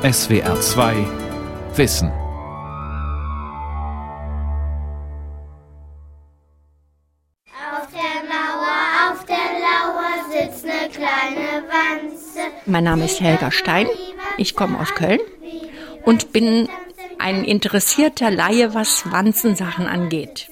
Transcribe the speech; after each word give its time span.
SWR 0.00 0.60
2 0.60 0.94
Wissen. 1.74 2.12
Auf 7.50 7.88
der 7.90 8.22
Mauer, 8.28 9.10
auf 9.10 9.24
der 9.24 9.34
Lauer 9.58 10.22
sitzt 10.30 10.64
eine 10.64 10.88
kleine 10.88 11.64
Wanze. 11.66 12.38
Mein 12.66 12.84
Name 12.84 13.06
ist 13.06 13.20
Helga 13.20 13.50
Stein. 13.50 13.88
Ich 14.36 14.54
komme 14.54 14.78
aus 14.78 14.94
Köln 14.94 15.18
und 16.04 16.32
bin 16.32 16.68
ein 17.18 17.42
interessierter 17.42 18.30
Laie, 18.30 18.74
was 18.74 19.10
Wanzensachen 19.10 19.88
angeht. 19.88 20.48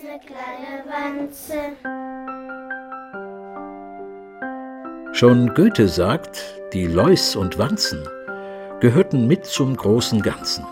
Wanze. 0.88 1.54
Schon 5.12 5.54
Goethe 5.54 5.86
sagt, 5.86 6.42
die 6.72 6.88
Leus 6.88 7.36
und 7.36 7.58
Wanzen 7.58 8.08
gehörten 8.80 9.26
mit 9.26 9.46
zum 9.46 9.76
großen 9.76 10.20
Ganzen. 10.22 10.64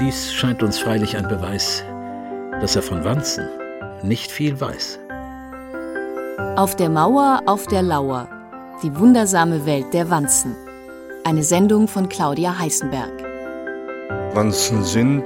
Dies 0.00 0.32
scheint 0.32 0.62
uns 0.62 0.78
freilich 0.78 1.16
ein 1.16 1.28
Beweis, 1.28 1.84
dass 2.60 2.76
er 2.76 2.82
von 2.82 3.04
Wanzen 3.04 3.48
nicht 4.02 4.30
viel 4.30 4.60
weiß. 4.60 4.98
Auf 6.56 6.76
der 6.76 6.88
Mauer, 6.88 7.42
auf 7.46 7.66
der 7.66 7.82
Lauer. 7.82 8.28
Die 8.82 8.96
wundersame 8.96 9.66
Welt 9.66 9.92
der 9.92 10.10
Wanzen. 10.10 10.54
Eine 11.24 11.42
Sendung 11.42 11.88
von 11.88 12.08
Claudia 12.08 12.58
Heißenberg. 12.58 13.12
Wanzen 14.34 14.84
sind, 14.84 15.24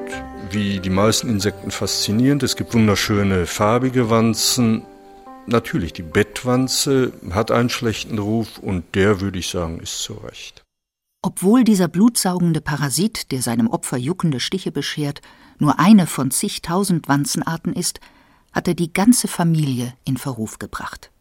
wie 0.50 0.80
die 0.80 0.90
meisten 0.90 1.28
Insekten, 1.28 1.70
faszinierend. 1.70 2.42
Es 2.42 2.56
gibt 2.56 2.74
wunderschöne 2.74 3.46
farbige 3.46 4.10
Wanzen. 4.10 4.84
Natürlich, 5.46 5.92
die 5.92 6.02
Bettwanze 6.02 7.12
hat 7.30 7.50
einen 7.50 7.68
schlechten 7.68 8.18
Ruf 8.18 8.58
und 8.58 8.94
der, 8.94 9.20
würde 9.20 9.38
ich 9.38 9.48
sagen, 9.48 9.80
ist 9.80 10.02
zu 10.02 10.14
Recht. 10.14 10.61
Obwohl 11.22 11.62
dieser 11.62 11.86
blutsaugende 11.86 12.60
Parasit, 12.60 13.30
der 13.30 13.42
seinem 13.42 13.68
Opfer 13.68 13.96
juckende 13.96 14.40
Stiche 14.40 14.72
beschert, 14.72 15.20
nur 15.58 15.78
eine 15.78 16.08
von 16.08 16.32
zigtausend 16.32 17.08
Wanzenarten 17.08 17.72
ist, 17.72 18.00
hat 18.52 18.66
er 18.66 18.74
die 18.74 18.92
ganze 18.92 19.28
Familie 19.28 19.94
in 20.04 20.16
Verruf 20.16 20.58
gebracht. 20.58 21.12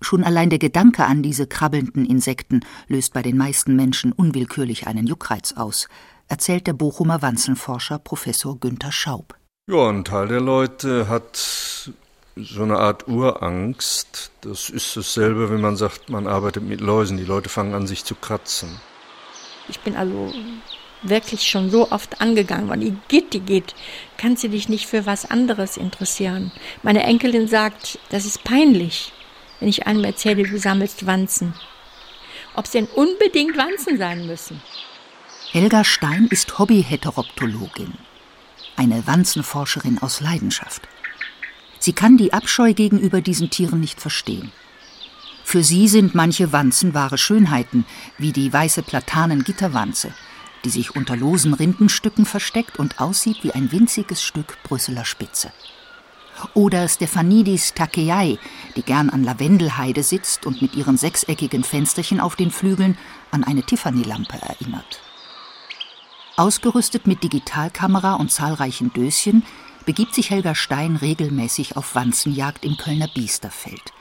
Schon 0.00 0.22
allein 0.22 0.50
der 0.50 0.60
Gedanke 0.60 1.04
an 1.04 1.22
diese 1.22 1.48
krabbelnden 1.48 2.06
Insekten 2.06 2.60
löst 2.86 3.12
bei 3.12 3.22
den 3.22 3.36
meisten 3.36 3.74
Menschen 3.74 4.12
unwillkürlich 4.12 4.86
einen 4.86 5.06
Juckreiz 5.06 5.54
aus, 5.54 5.88
erzählt 6.28 6.68
der 6.68 6.74
Bochumer 6.74 7.20
Wanzenforscher 7.20 7.98
Professor 7.98 8.58
Günther 8.58 8.92
Schaub. 8.92 9.34
Ja, 9.66 9.88
ein 9.88 10.04
Teil 10.04 10.28
der 10.28 10.40
Leute 10.40 11.08
hat 11.08 11.90
so 12.36 12.62
eine 12.62 12.78
Art 12.78 13.08
Urangst. 13.08 14.30
Das 14.42 14.68
ist 14.70 14.96
dasselbe, 14.96 15.50
wenn 15.50 15.60
man 15.60 15.76
sagt, 15.76 16.08
man 16.08 16.26
arbeitet 16.26 16.62
mit 16.62 16.80
Läusen. 16.80 17.16
Die 17.16 17.24
Leute 17.24 17.48
fangen 17.48 17.74
an, 17.74 17.86
sich 17.86 18.04
zu 18.04 18.14
kratzen. 18.14 18.68
Ich 19.68 19.80
bin 19.80 19.96
also 19.96 20.32
wirklich 21.02 21.48
schon 21.48 21.70
so 21.70 21.90
oft 21.90 22.20
angegangen 22.20 22.68
worden. 22.68 23.00
Igitt, 23.08 23.34
Igitt, 23.34 23.74
kannst 24.16 24.44
du 24.44 24.48
dich 24.48 24.68
nicht 24.68 24.86
für 24.86 25.06
was 25.06 25.30
anderes 25.30 25.76
interessieren? 25.76 26.52
Meine 26.82 27.02
Enkelin 27.02 27.48
sagt, 27.48 27.98
das 28.10 28.24
ist 28.24 28.44
peinlich, 28.44 29.12
wenn 29.60 29.68
ich 29.68 29.86
einem 29.86 30.04
erzähle, 30.04 30.44
du 30.44 30.58
sammelst 30.58 31.06
Wanzen. 31.06 31.54
Ob 32.54 32.66
es 32.66 32.70
denn 32.70 32.86
unbedingt 32.86 33.56
Wanzen 33.56 33.98
sein 33.98 34.26
müssen? 34.26 34.60
Helga 35.50 35.84
Stein 35.84 36.26
ist 36.30 36.58
Hobby-Heteroptologin, 36.58 37.94
eine 38.76 39.06
Wanzenforscherin 39.06 39.98
aus 40.00 40.20
Leidenschaft. 40.20 40.82
Sie 41.78 41.92
kann 41.92 42.16
die 42.16 42.32
Abscheu 42.32 42.72
gegenüber 42.72 43.20
diesen 43.20 43.50
Tieren 43.50 43.80
nicht 43.80 44.00
verstehen. 44.00 44.52
Für 45.44 45.62
sie 45.62 45.86
sind 45.86 46.14
manche 46.14 46.52
Wanzen 46.52 46.94
wahre 46.94 47.18
Schönheiten, 47.18 47.84
wie 48.18 48.32
die 48.32 48.52
weiße 48.52 48.82
Platanen-Gitterwanze, 48.82 50.12
die 50.64 50.70
sich 50.70 50.96
unter 50.96 51.14
losen 51.16 51.54
Rindenstücken 51.54 52.24
versteckt 52.24 52.78
und 52.78 52.98
aussieht 52.98 53.44
wie 53.44 53.52
ein 53.52 53.70
winziges 53.70 54.22
Stück 54.22 54.56
Brüsseler 54.64 55.04
Spitze. 55.04 55.52
Oder 56.54 56.88
Stephanidis 56.88 57.74
takeai, 57.74 58.38
die 58.74 58.82
gern 58.82 59.10
an 59.10 59.22
Lavendelheide 59.22 60.02
sitzt 60.02 60.46
und 60.46 60.60
mit 60.60 60.74
ihren 60.74 60.96
sechseckigen 60.96 61.62
Fensterchen 61.62 62.18
auf 62.18 62.34
den 62.34 62.50
Flügeln 62.50 62.98
an 63.30 63.44
eine 63.44 63.62
Tiffany-Lampe 63.62 64.40
erinnert. 64.40 65.00
Ausgerüstet 66.36 67.06
mit 67.06 67.22
Digitalkamera 67.22 68.14
und 68.14 68.32
zahlreichen 68.32 68.92
Döschen 68.92 69.44
begibt 69.86 70.14
sich 70.14 70.30
Helga 70.30 70.56
Stein 70.56 70.96
regelmäßig 70.96 71.76
auf 71.76 71.94
Wanzenjagd 71.94 72.64
im 72.64 72.76
Kölner 72.76 73.08
Biesterfeld, 73.08 73.92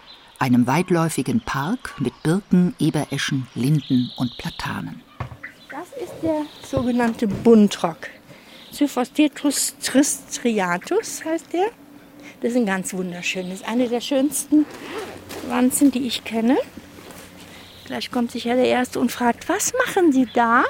einem 0.44 0.68
weitläufigen 0.68 1.40
Park 1.40 1.96
mit 2.00 2.22
Birken, 2.22 2.76
Ebereschen, 2.78 3.48
Linden 3.56 4.12
und 4.18 4.38
Platanen. 4.38 5.02
Das 5.72 5.88
ist 6.04 6.14
der 6.22 6.42
sogenannte 6.70 7.28
Buntrock. 7.28 8.10
Syphostetus 8.70 9.78
tristriatus 9.82 11.24
heißt 11.24 11.54
der. 11.54 11.68
Das 12.42 12.52
ist 12.52 12.58
ein 12.58 12.66
ganz 12.66 12.94
wunderschön. 12.94 13.50
Das 13.50 13.62
ist 13.62 13.68
eine 13.68 13.88
der 13.88 14.02
schönsten 14.02 14.66
Wanzen, 15.48 15.92
die 15.92 16.06
ich 16.06 16.26
kenne. 16.26 16.58
Gleich 17.86 18.12
kommt 18.12 18.32
sicher 18.32 18.56
der 18.56 18.66
Erste 18.66 19.00
und 19.00 19.14
fragt, 19.14 19.48
was 19.48 19.72
machen 19.86 20.12
Sie 20.12 20.28
da? 20.34 20.66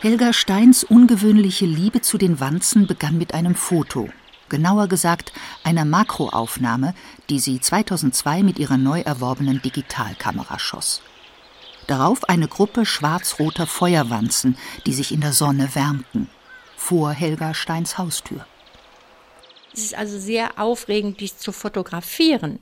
Helga 0.00 0.34
Steins 0.34 0.84
ungewöhnliche 0.84 1.64
Liebe 1.64 2.02
zu 2.02 2.18
den 2.18 2.40
Wanzen 2.40 2.86
begann 2.86 3.16
mit 3.16 3.32
einem 3.32 3.54
Foto, 3.54 4.10
genauer 4.48 4.88
gesagt 4.88 5.32
einer 5.64 5.84
Makroaufnahme, 5.84 6.94
die 7.30 7.38
sie 7.38 7.60
2002 7.60 8.42
mit 8.42 8.58
ihrer 8.58 8.76
neu 8.76 9.00
erworbenen 9.00 9.62
Digitalkamera 9.62 10.58
schoss. 10.58 11.02
Darauf 11.86 12.24
eine 12.28 12.48
Gruppe 12.48 12.84
schwarz-roter 12.84 13.66
Feuerwanzen, 13.66 14.58
die 14.86 14.92
sich 14.92 15.12
in 15.12 15.22
der 15.22 15.32
Sonne 15.32 15.74
wärmten, 15.74 16.28
vor 16.76 17.12
Helga 17.12 17.54
Steins 17.54 17.96
Haustür. 17.96 18.46
Es 19.72 19.84
ist 19.84 19.94
also 19.94 20.18
sehr 20.18 20.58
aufregend, 20.58 21.20
dies 21.20 21.38
zu 21.38 21.52
fotografieren. 21.52 22.58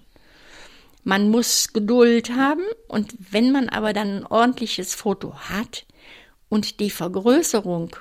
Man 1.02 1.30
muss 1.30 1.72
Geduld 1.72 2.30
haben 2.30 2.64
und 2.88 3.14
wenn 3.30 3.52
man 3.52 3.68
aber 3.68 3.92
dann 3.92 4.18
ein 4.18 4.26
ordentliches 4.26 4.94
Foto 4.94 5.34
hat 5.34 5.86
und 6.48 6.80
die 6.80 6.90
Vergrößerung 6.90 7.96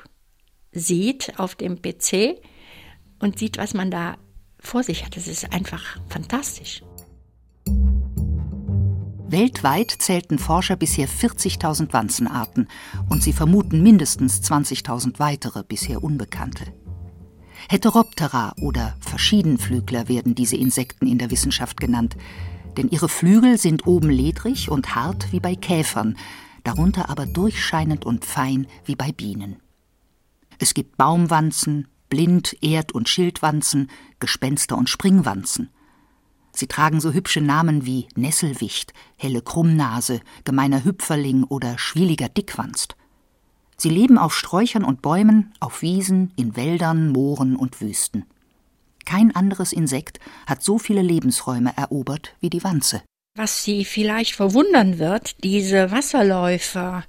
sieht 0.72 1.40
auf 1.40 1.56
dem 1.56 1.82
PC 1.82 2.42
und 3.26 3.40
sieht, 3.40 3.58
was 3.58 3.74
man 3.74 3.92
da 3.92 4.18
vor 4.60 4.84
sich 4.84 5.04
hat, 5.04 5.18
das 5.18 5.28
ist 5.28 5.52
einfach 5.52 5.84
fantastisch. 6.08 6.84
Weltweit 9.28 9.92
zählten 9.92 10.38
Forscher 10.38 10.76
bisher 10.76 11.10
40.000 11.10 11.92
Wanzenarten 11.92 12.68
und 13.10 13.24
sie 13.24 13.34
vermuten 13.34 13.82
mindestens 13.82 14.42
20.000 14.42 15.20
weitere, 15.20 15.64
bisher 15.64 16.04
unbekannte. 16.04 16.66
Heteroptera 17.68 18.54
oder 18.62 18.96
Verschiedenflügler 19.00 20.08
werden 20.08 20.36
diese 20.36 20.56
Insekten 20.56 21.08
in 21.08 21.18
der 21.18 21.32
Wissenschaft 21.32 21.80
genannt, 21.80 22.16
denn 22.78 22.90
ihre 22.90 23.10
Flügel 23.10 23.58
sind 23.58 23.88
oben 23.88 24.12
ledrig 24.12 24.70
und 24.70 24.94
hart 24.94 25.32
wie 25.32 25.40
bei 25.40 25.56
Käfern, 25.56 26.16
darunter 26.64 27.10
aber 27.10 27.26
durchscheinend 27.26 28.06
und 28.06 28.24
fein 28.24 28.68
wie 28.86 28.96
bei 28.96 29.12
Bienen. 29.12 29.58
Es 30.60 30.76
gibt 30.76 30.98
Baumwanzen, 30.98 31.88
Blind-, 32.16 32.56
Erd- 32.62 32.94
und 32.94 33.10
Schildwanzen, 33.10 33.90
Gespenster- 34.22 34.78
und 34.78 34.90
Springwanzen. 34.90 35.70
Sie 36.54 36.68
tragen 36.68 37.02
so 37.02 37.12
hübsche 37.12 37.42
Namen 37.42 37.86
wie 37.86 38.08
Nesselwicht, 38.16 38.94
helle 39.18 39.42
Krummnase, 39.42 40.22
gemeiner 40.46 40.86
Hüpferling 40.86 41.44
oder 41.44 41.78
schwieliger 41.78 42.30
Dickwanst. 42.30 42.96
Sie 43.76 43.90
leben 43.90 44.18
auf 44.18 44.34
Sträuchern 44.34 44.86
und 44.86 45.02
Bäumen, 45.02 45.52
auf 45.60 45.82
Wiesen, 45.82 46.32
in 46.38 46.56
Wäldern, 46.56 47.10
Mooren 47.10 47.58
und 47.58 47.82
Wüsten. 47.82 48.24
Kein 49.04 49.36
anderes 49.36 49.74
Insekt 49.74 50.22
hat 50.48 50.64
so 50.64 50.80
viele 50.80 51.02
Lebensräume 51.02 51.74
erobert 51.76 52.34
wie 52.40 52.50
die 52.50 52.64
Wanze. 52.64 53.02
Was 53.36 53.66
Sie 53.66 53.84
vielleicht 53.84 54.36
verwundern 54.36 55.00
wird, 55.00 55.44
diese 55.44 55.92
Wasserläufer 55.92 57.04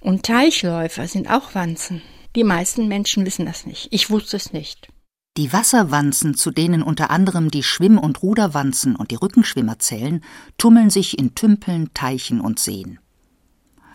und 0.00 0.22
Teichläufer 0.22 1.06
sind 1.06 1.28
auch 1.28 1.54
Wanzen. 1.54 2.00
Die 2.38 2.44
meisten 2.44 2.86
Menschen 2.86 3.26
wissen 3.26 3.46
das 3.46 3.66
nicht. 3.66 3.88
Ich 3.90 4.10
wusste 4.10 4.36
es 4.36 4.52
nicht. 4.52 4.86
Die 5.36 5.52
Wasserwanzen, 5.52 6.34
zu 6.34 6.52
denen 6.52 6.84
unter 6.84 7.10
anderem 7.10 7.50
die 7.50 7.64
Schwimm- 7.64 7.98
und 7.98 8.22
Ruderwanzen 8.22 8.94
und 8.94 9.10
die 9.10 9.16
Rückenschwimmer 9.16 9.80
zählen, 9.80 10.22
tummeln 10.56 10.88
sich 10.88 11.18
in 11.18 11.34
Tümpeln, 11.34 11.92
Teichen 11.94 12.40
und 12.40 12.60
Seen. 12.60 13.00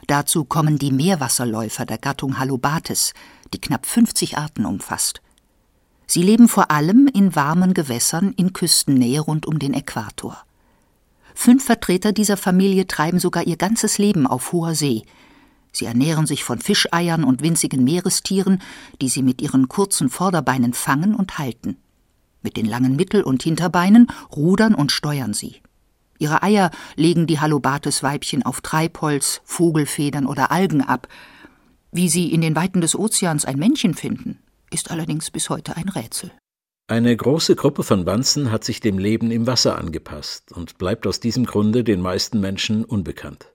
Dazu 0.07 0.43
kommen 0.43 0.77
die 0.77 0.91
Meerwasserläufer 0.91 1.85
der 1.85 1.97
Gattung 1.99 2.37
Halobates, 2.37 3.13
die 3.53 3.61
knapp 3.61 3.85
50 3.85 4.37
Arten 4.37 4.65
umfasst. 4.65 5.21
Sie 6.05 6.21
leben 6.21 6.49
vor 6.49 6.69
allem 6.69 7.09
in 7.13 7.37
warmen 7.37 7.73
Gewässern 7.73 8.33
in 8.33 8.51
Küstennähe 8.51 9.21
rund 9.21 9.45
um 9.45 9.57
den 9.57 9.73
Äquator. 9.73 10.43
Fünf 11.33 11.63
Vertreter 11.63 12.11
dieser 12.11 12.35
Familie 12.35 12.87
treiben 12.87 13.19
sogar 13.19 13.47
ihr 13.47 13.55
ganzes 13.55 13.99
Leben 13.99 14.27
auf 14.27 14.51
hoher 14.51 14.75
See. 14.75 15.03
Sie 15.73 15.85
ernähren 15.85 16.27
sich 16.27 16.43
von 16.43 16.59
Fischeiern 16.59 17.23
und 17.23 17.41
winzigen 17.41 17.83
Meerestieren, 17.83 18.61
die 19.01 19.09
sie 19.09 19.23
mit 19.23 19.41
ihren 19.41 19.67
kurzen 19.67 20.09
Vorderbeinen 20.09 20.73
fangen 20.73 21.15
und 21.15 21.39
halten. 21.39 21.77
Mit 22.43 22.57
den 22.57 22.65
langen 22.65 22.95
Mittel- 22.95 23.23
und 23.23 23.41
Hinterbeinen 23.41 24.07
rudern 24.35 24.75
und 24.75 24.91
steuern 24.91 25.33
sie. 25.33 25.61
Ihre 26.19 26.43
Eier 26.43 26.69
legen 26.95 27.25
die 27.25 27.39
Halobates-Weibchen 27.39 28.43
auf 28.43 28.61
Treibholz, 28.61 29.41
Vogelfedern 29.45 30.27
oder 30.27 30.51
Algen 30.51 30.81
ab. 30.81 31.07
Wie 31.91 32.07
sie 32.07 32.31
in 32.31 32.41
den 32.41 32.55
Weiten 32.55 32.79
des 32.79 32.97
Ozeans 32.97 33.43
ein 33.43 33.57
Männchen 33.57 33.95
finden, 33.95 34.39
ist 34.71 34.91
allerdings 34.91 35.31
bis 35.31 35.49
heute 35.49 35.75
ein 35.75 35.89
Rätsel. 35.89 36.31
Eine 36.87 37.15
große 37.15 37.55
Gruppe 37.55 37.83
von 37.83 38.05
Wanzen 38.05 38.51
hat 38.51 38.63
sich 38.63 38.79
dem 38.79 38.99
Leben 38.99 39.31
im 39.31 39.47
Wasser 39.47 39.77
angepasst 39.77 40.51
und 40.51 40.77
bleibt 40.77 41.07
aus 41.07 41.19
diesem 41.19 41.45
Grunde 41.45 41.83
den 41.83 42.01
meisten 42.01 42.39
Menschen 42.39 42.83
unbekannt. 42.83 43.52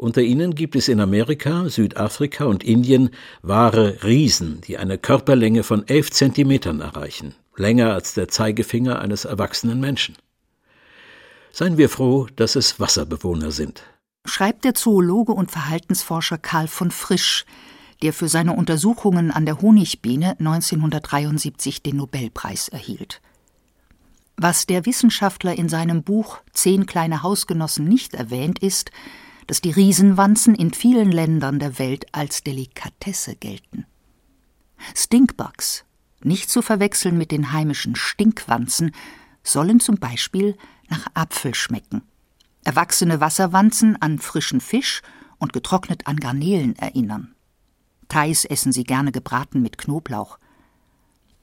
Unter 0.00 0.22
ihnen 0.22 0.54
gibt 0.54 0.76
es 0.76 0.88
in 0.88 0.98
Amerika, 0.98 1.68
Südafrika 1.68 2.46
und 2.46 2.64
Indien 2.64 3.10
wahre 3.42 4.02
Riesen, 4.02 4.62
die 4.62 4.78
eine 4.78 4.96
Körperlänge 4.96 5.62
von 5.62 5.86
elf 5.86 6.10
Zentimetern 6.10 6.80
erreichen, 6.80 7.34
länger 7.54 7.92
als 7.92 8.14
der 8.14 8.28
Zeigefinger 8.28 8.98
eines 9.02 9.26
erwachsenen 9.26 9.78
Menschen. 9.78 10.16
Seien 11.52 11.76
wir 11.76 11.90
froh, 11.90 12.28
dass 12.34 12.56
es 12.56 12.80
Wasserbewohner 12.80 13.50
sind. 13.50 13.82
Schreibt 14.24 14.64
der 14.64 14.72
Zoologe 14.72 15.32
und 15.32 15.50
Verhaltensforscher 15.50 16.38
Karl 16.38 16.68
von 16.68 16.90
Frisch, 16.90 17.44
der 18.02 18.14
für 18.14 18.28
seine 18.28 18.54
Untersuchungen 18.54 19.30
an 19.30 19.44
der 19.44 19.60
Honigbiene 19.60 20.30
1973 20.38 21.82
den 21.82 21.96
Nobelpreis 21.96 22.68
erhielt. 22.68 23.20
Was 24.38 24.64
der 24.64 24.86
Wissenschaftler 24.86 25.58
in 25.58 25.68
seinem 25.68 26.02
Buch 26.04 26.38
Zehn 26.54 26.86
kleine 26.86 27.22
Hausgenossen 27.22 27.86
nicht 27.86 28.14
erwähnt, 28.14 28.60
ist, 28.60 28.90
dass 29.50 29.60
die 29.60 29.72
Riesenwanzen 29.72 30.54
in 30.54 30.72
vielen 30.72 31.10
Ländern 31.10 31.58
der 31.58 31.80
Welt 31.80 32.06
als 32.12 32.44
Delikatesse 32.44 33.34
gelten. 33.34 33.84
Stinkbugs, 34.94 35.84
nicht 36.22 36.48
zu 36.48 36.62
verwechseln 36.62 37.18
mit 37.18 37.32
den 37.32 37.50
heimischen 37.50 37.96
Stinkwanzen, 37.96 38.92
sollen 39.42 39.80
zum 39.80 39.96
Beispiel 39.96 40.56
nach 40.88 41.08
Apfel 41.14 41.56
schmecken. 41.56 42.02
Erwachsene 42.62 43.20
Wasserwanzen 43.20 44.00
an 44.00 44.20
frischen 44.20 44.60
Fisch 44.60 45.02
und 45.40 45.52
getrocknet 45.52 46.06
an 46.06 46.18
Garnelen 46.18 46.76
erinnern. 46.76 47.34
Thais 48.06 48.44
essen 48.44 48.70
sie 48.70 48.84
gerne 48.84 49.10
gebraten 49.10 49.62
mit 49.62 49.78
Knoblauch. 49.78 50.38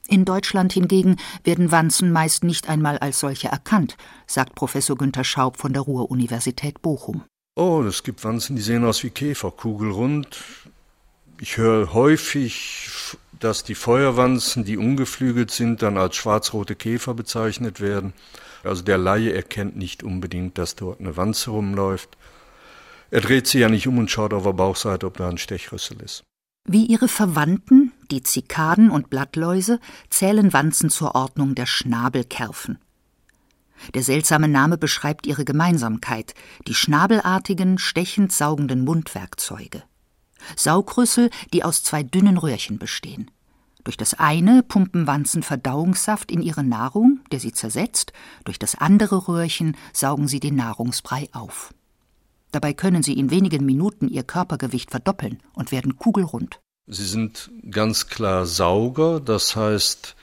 In 0.06 0.24
Deutschland 0.24 0.72
hingegen 0.72 1.16
werden 1.44 1.72
Wanzen 1.72 2.10
meist 2.10 2.42
nicht 2.42 2.70
einmal 2.70 2.96
als 3.00 3.20
solche 3.20 3.48
erkannt, 3.48 3.98
sagt 4.26 4.54
Professor 4.54 4.96
Günter 4.96 5.24
Schaub 5.24 5.58
von 5.58 5.74
der 5.74 5.82
Ruhr-Universität 5.82 6.80
Bochum. 6.80 7.24
Oh, 7.58 7.82
es 7.82 8.04
gibt 8.04 8.22
Wanzen, 8.22 8.54
die 8.54 8.62
sehen 8.62 8.84
aus 8.84 9.02
wie 9.02 9.10
Käfer, 9.10 9.50
kugelrund. 9.50 10.44
Ich 11.40 11.56
höre 11.56 11.92
häufig, 11.92 13.16
dass 13.40 13.64
die 13.64 13.74
Feuerwanzen, 13.74 14.64
die 14.64 14.76
ungeflügelt 14.76 15.50
sind, 15.50 15.82
dann 15.82 15.98
als 15.98 16.14
schwarz-rote 16.14 16.76
Käfer 16.76 17.14
bezeichnet 17.14 17.80
werden. 17.80 18.12
Also 18.62 18.84
der 18.84 18.96
Laie 18.96 19.32
erkennt 19.32 19.76
nicht 19.76 20.04
unbedingt, 20.04 20.56
dass 20.56 20.76
dort 20.76 21.00
eine 21.00 21.16
Wanze 21.16 21.50
rumläuft. 21.50 22.16
Er 23.10 23.22
dreht 23.22 23.48
sie 23.48 23.58
ja 23.58 23.68
nicht 23.68 23.88
um 23.88 23.98
und 23.98 24.08
schaut 24.08 24.32
auf 24.32 24.44
der 24.44 24.52
Bauchseite, 24.52 25.04
ob 25.04 25.16
da 25.16 25.28
ein 25.28 25.38
Stechrüssel 25.38 26.00
ist. 26.00 26.22
Wie 26.68 26.86
ihre 26.86 27.08
Verwandten, 27.08 27.90
die 28.12 28.22
Zikaden 28.22 28.88
und 28.88 29.10
Blattläuse, 29.10 29.80
zählen 30.10 30.52
Wanzen 30.52 30.90
zur 30.90 31.16
Ordnung 31.16 31.56
der 31.56 31.66
Schnabelkerfen. 31.66 32.78
Der 33.94 34.02
seltsame 34.02 34.48
Name 34.48 34.78
beschreibt 34.78 35.26
ihre 35.26 35.44
Gemeinsamkeit, 35.44 36.34
die 36.66 36.74
schnabelartigen, 36.74 37.78
stechend 37.78 38.32
saugenden 38.32 38.84
Mundwerkzeuge. 38.84 39.82
Saugrüssel, 40.56 41.30
die 41.52 41.64
aus 41.64 41.82
zwei 41.82 42.02
dünnen 42.02 42.38
Röhrchen 42.38 42.78
bestehen. 42.78 43.30
Durch 43.84 43.96
das 43.96 44.14
eine 44.14 44.62
pumpen 44.62 45.06
Wanzen 45.06 45.42
Verdauungssaft 45.42 46.30
in 46.30 46.42
ihre 46.42 46.62
Nahrung, 46.62 47.20
der 47.32 47.40
sie 47.40 47.52
zersetzt, 47.52 48.12
durch 48.44 48.58
das 48.58 48.74
andere 48.74 49.28
Röhrchen 49.28 49.76
saugen 49.92 50.28
sie 50.28 50.40
den 50.40 50.56
Nahrungsbrei 50.56 51.28
auf. 51.32 51.72
Dabei 52.50 52.72
können 52.72 53.02
sie 53.02 53.14
in 53.14 53.30
wenigen 53.30 53.64
Minuten 53.64 54.08
ihr 54.08 54.24
Körpergewicht 54.24 54.90
verdoppeln 54.90 55.38
und 55.52 55.72
werden 55.72 55.96
kugelrund. 55.96 56.60
Sie 56.86 57.04
sind 57.04 57.50
ganz 57.70 58.06
klar 58.06 58.46
Sauger, 58.46 59.20
das 59.20 59.56
heißt, 59.56 60.16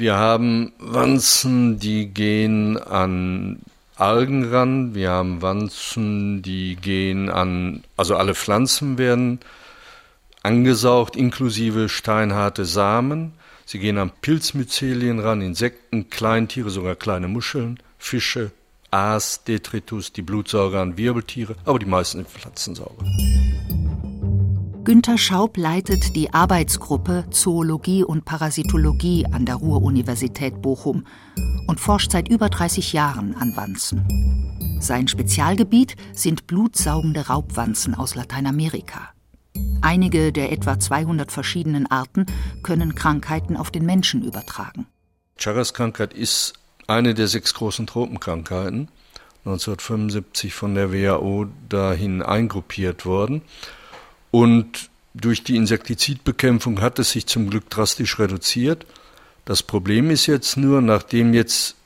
wir 0.00 0.16
haben 0.16 0.72
Wanzen, 0.78 1.78
die 1.78 2.06
gehen 2.06 2.78
an 2.78 3.60
Algen 3.96 4.44
ran. 4.44 4.94
Wir 4.94 5.10
haben 5.10 5.42
Wanzen, 5.42 6.40
die 6.40 6.76
gehen 6.76 7.28
an, 7.28 7.84
also 7.98 8.16
alle 8.16 8.34
Pflanzen 8.34 8.96
werden 8.96 9.40
angesaugt, 10.42 11.16
inklusive 11.16 11.90
steinharte 11.90 12.64
Samen. 12.64 13.34
Sie 13.66 13.78
gehen 13.78 13.98
an 13.98 14.10
Pilzmyzelien 14.22 15.20
ran, 15.20 15.42
Insekten, 15.42 16.08
Kleintiere, 16.08 16.70
sogar 16.70 16.96
kleine 16.96 17.28
Muscheln, 17.28 17.78
Fische, 17.98 18.52
Aas, 18.90 19.44
Detritus, 19.44 20.12
die 20.12 20.22
Blutsauger 20.22 20.80
an 20.80 20.96
Wirbeltiere, 20.96 21.54
aber 21.66 21.78
die 21.78 21.86
meisten 21.86 22.24
Pflanzensauger. 22.24 23.04
Günter 24.90 25.18
Schaub 25.18 25.56
leitet 25.56 26.16
die 26.16 26.34
Arbeitsgruppe 26.34 27.26
Zoologie 27.30 28.02
und 28.02 28.24
Parasitologie 28.24 29.24
an 29.24 29.46
der 29.46 29.54
Ruhr-Universität 29.54 30.60
Bochum 30.62 31.06
und 31.68 31.78
forscht 31.78 32.10
seit 32.10 32.28
über 32.28 32.48
30 32.48 32.92
Jahren 32.92 33.36
an 33.36 33.54
Wanzen. 33.54 34.04
Sein 34.80 35.06
Spezialgebiet 35.06 35.94
sind 36.12 36.48
blutsaugende 36.48 37.28
Raubwanzen 37.28 37.94
aus 37.94 38.16
Lateinamerika. 38.16 39.10
Einige 39.80 40.32
der 40.32 40.50
etwa 40.50 40.80
200 40.80 41.30
verschiedenen 41.30 41.88
Arten 41.88 42.26
können 42.64 42.96
Krankheiten 42.96 43.56
auf 43.56 43.70
den 43.70 43.86
Menschen 43.86 44.24
übertragen. 44.24 44.88
Chagas-Krankheit 45.38 46.14
ist 46.14 46.54
eine 46.88 47.14
der 47.14 47.28
sechs 47.28 47.54
großen 47.54 47.86
Tropenkrankheiten, 47.86 48.88
1975 49.44 50.52
von 50.52 50.74
der 50.74 50.92
WHO 50.92 51.46
dahin 51.68 52.22
eingruppiert 52.22 53.06
worden. 53.06 53.42
Und 54.30 54.90
durch 55.14 55.42
die 55.42 55.56
Insektizidbekämpfung 55.56 56.80
hat 56.80 56.98
es 56.98 57.10
sich 57.10 57.26
zum 57.26 57.50
Glück 57.50 57.68
drastisch 57.68 58.18
reduziert. 58.18 58.86
Das 59.44 59.62
Problem 59.62 60.10
ist 60.10 60.26
jetzt 60.26 60.56
nur, 60.56 60.80
nachdem 60.82 61.34
jetzt 61.34 61.76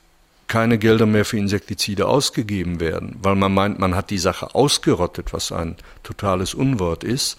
keine 0.47 0.77
Gelder 0.77 1.07
mehr 1.07 1.25
für 1.25 1.39
Insektizide 1.39 2.07
ausgegeben 2.07 2.79
werden, 2.79 3.17
weil 3.21 3.35
man 3.35 3.53
meint, 3.53 3.79
man 3.79 3.95
hat 3.95 4.11
die 4.11 4.19
Sache 4.19 4.53
ausgerottet, 4.53 5.33
was 5.33 5.51
ein 5.51 5.75
totales 6.03 6.53
Unwort 6.53 7.03
ist, 7.03 7.37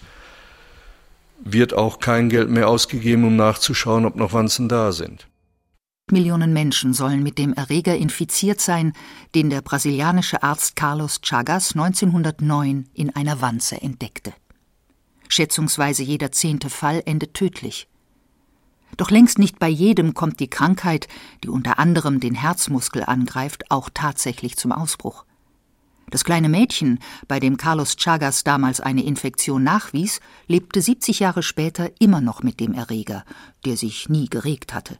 wird 1.39 1.73
auch 1.73 1.99
kein 1.99 2.29
Geld 2.29 2.49
mehr 2.49 2.67
ausgegeben, 2.67 3.23
um 3.23 3.35
nachzuschauen, 3.35 4.05
ob 4.05 4.15
noch 4.17 4.33
Wanzen 4.33 4.67
da 4.67 4.91
sind. 4.91 5.27
Millionen 6.09 6.53
Menschen 6.53 6.93
sollen 6.93 7.21
mit 7.21 7.37
dem 7.37 7.53
Erreger 7.53 7.95
infiziert 7.95 8.61
sein, 8.61 8.93
den 9.35 9.49
der 9.49 9.61
brasilianische 9.61 10.41
Arzt 10.41 10.75
Carlos 10.75 11.21
Chagas 11.21 11.73
1909 11.75 12.87
in 12.93 13.15
einer 13.15 13.41
Wanze 13.41 13.81
entdeckte. 13.81 14.33
Schätzungsweise 15.27 16.03
jeder 16.03 16.31
zehnte 16.31 16.69
Fall 16.69 17.03
endet 17.05 17.33
tödlich. 17.33 17.87
Doch 18.95 19.11
längst 19.11 19.37
nicht 19.37 19.59
bei 19.59 19.67
jedem 19.67 20.13
kommt 20.13 20.39
die 20.39 20.49
Krankheit, 20.49 21.07
die 21.43 21.49
unter 21.49 21.77
anderem 21.77 22.19
den 22.19 22.35
Herzmuskel 22.35 23.03
angreift, 23.03 23.69
auch 23.69 23.89
tatsächlich 23.93 24.55
zum 24.55 24.71
Ausbruch. 24.71 25.25
Das 26.09 26.23
kleine 26.23 26.47
Mädchen, 26.47 26.99
bei 27.27 27.41
dem 27.41 27.57
Carlos 27.57 27.97
Chagas 27.97 28.45
damals 28.45 28.79
eine 28.79 29.03
Infektion 29.03 29.63
nachwies, 29.63 30.21
lebte 30.47 30.81
70 30.81 31.19
Jahre 31.19 31.43
später 31.43 31.91
immer 31.99 32.21
noch 32.21 32.43
mit 32.43 32.61
dem 32.61 32.73
Erreger, 32.73 33.25
der 33.65 33.75
sich 33.75 34.07
nie 34.07 34.29
geregt 34.29 34.73
hatte. 34.73 34.99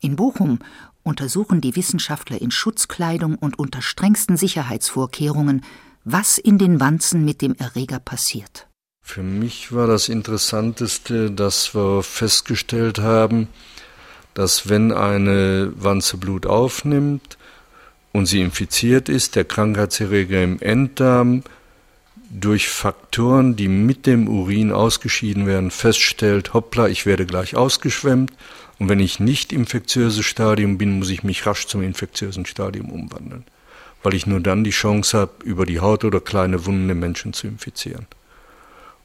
In 0.00 0.16
Bochum 0.16 0.58
untersuchen 1.04 1.60
die 1.60 1.76
Wissenschaftler 1.76 2.42
in 2.42 2.50
Schutzkleidung 2.50 3.36
und 3.36 3.60
unter 3.60 3.80
strengsten 3.80 4.36
Sicherheitsvorkehrungen, 4.36 5.62
was 6.02 6.38
in 6.38 6.58
den 6.58 6.80
Wanzen 6.80 7.24
mit 7.24 7.40
dem 7.40 7.54
Erreger 7.54 8.00
passiert. 8.00 8.68
Für 9.02 9.22
mich 9.22 9.72
war 9.72 9.86
das 9.86 10.08
Interessanteste, 10.08 11.30
dass 11.30 11.74
wir 11.74 12.02
festgestellt 12.02 12.98
haben, 12.98 13.48
dass 14.34 14.68
wenn 14.68 14.92
eine 14.92 15.72
Wanze 15.76 16.16
Blut 16.16 16.46
aufnimmt 16.46 17.36
und 18.12 18.26
sie 18.26 18.40
infiziert 18.40 19.08
ist, 19.08 19.36
der 19.36 19.44
Krankheitserreger 19.44 20.42
im 20.42 20.60
Enddarm 20.60 21.42
durch 22.30 22.68
Faktoren, 22.68 23.56
die 23.56 23.68
mit 23.68 24.06
dem 24.06 24.28
Urin 24.28 24.72
ausgeschieden 24.72 25.46
werden, 25.46 25.70
feststellt, 25.70 26.54
hoppla, 26.54 26.88
ich 26.88 27.04
werde 27.04 27.26
gleich 27.26 27.56
ausgeschwemmt 27.56 28.32
und 28.78 28.88
wenn 28.88 29.00
ich 29.00 29.20
nicht 29.20 29.52
infektiöses 29.52 30.24
Stadium 30.24 30.78
bin, 30.78 30.98
muss 30.98 31.10
ich 31.10 31.22
mich 31.22 31.44
rasch 31.44 31.66
zum 31.66 31.82
infektiösen 31.82 32.46
Stadium 32.46 32.90
umwandeln, 32.90 33.44
weil 34.02 34.14
ich 34.14 34.26
nur 34.26 34.40
dann 34.40 34.64
die 34.64 34.70
Chance 34.70 35.18
habe, 35.18 35.44
über 35.44 35.66
die 35.66 35.80
Haut 35.80 36.04
oder 36.04 36.20
kleine 36.20 36.64
Wunden 36.64 36.88
den 36.88 36.98
Menschen 36.98 37.34
zu 37.34 37.46
infizieren. 37.46 38.06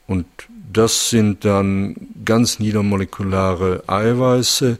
Und 0.07 0.25
das 0.71 1.09
sind 1.09 1.45
dann 1.45 1.95
ganz 2.25 2.59
niedermolekulare 2.59 3.83
Eiweiße, 3.87 4.79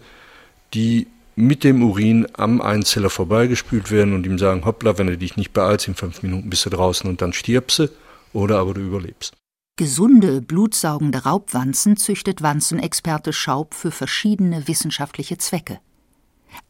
die 0.74 1.08
mit 1.36 1.64
dem 1.64 1.84
Urin 1.84 2.28
am 2.34 2.62
Einzeller 2.62 3.10
vorbeigespült 3.10 3.92
werden 3.92 4.14
und 4.14 4.26
ihm 4.26 4.40
sagen, 4.40 4.66
hoppla, 4.66 4.98
wenn 4.98 5.08
du 5.08 5.18
dich 5.18 5.38
nicht 5.38 5.54
beeilst, 5.54 5.88
in 5.88 5.96
fünf 5.96 6.24
Minuten 6.24 6.50
bist 6.50 6.66
du 6.66 6.72
draußen 6.72 7.08
und 7.10 7.22
dann 7.22 7.34
stirbst 7.34 7.80
du, 7.80 7.90
oder 8.34 8.60
aber 8.60 8.74
du 8.74 8.82
überlebst. 8.82 9.34
Gesunde, 9.78 10.42
blutsaugende 10.42 11.20
Raubwanzen 11.20 11.98
züchtet 11.98 12.42
Wanzenexperte 12.42 13.32
Schaub 13.32 13.76
für 13.76 13.92
verschiedene 13.92 14.68
wissenschaftliche 14.68 15.38
Zwecke. 15.38 15.80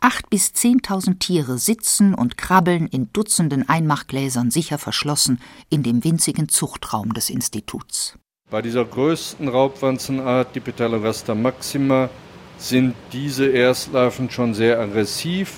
Acht 0.01 0.29
bis 0.29 0.51
zehntausend 0.51 1.21
Tiere 1.21 1.57
sitzen 1.57 2.13
und 2.13 2.37
krabbeln 2.37 2.87
in 2.87 3.11
Dutzenden 3.13 3.69
Einmachgläsern 3.69 4.51
sicher 4.51 4.77
verschlossen 4.77 5.39
in 5.69 5.83
dem 5.83 6.03
winzigen 6.03 6.49
Zuchtraum 6.49 7.13
des 7.13 7.29
Instituts. 7.29 8.17
Bei 8.49 8.61
dieser 8.61 8.85
größten 8.85 9.49
Raubwanzenart, 9.49 10.55
die 10.55 10.61
Petalogaster 10.61 11.35
maxima, 11.35 12.09
sind 12.57 12.95
diese 13.11 13.47
Erstlarven 13.47 14.29
schon 14.29 14.53
sehr 14.53 14.79
aggressiv. 14.79 15.55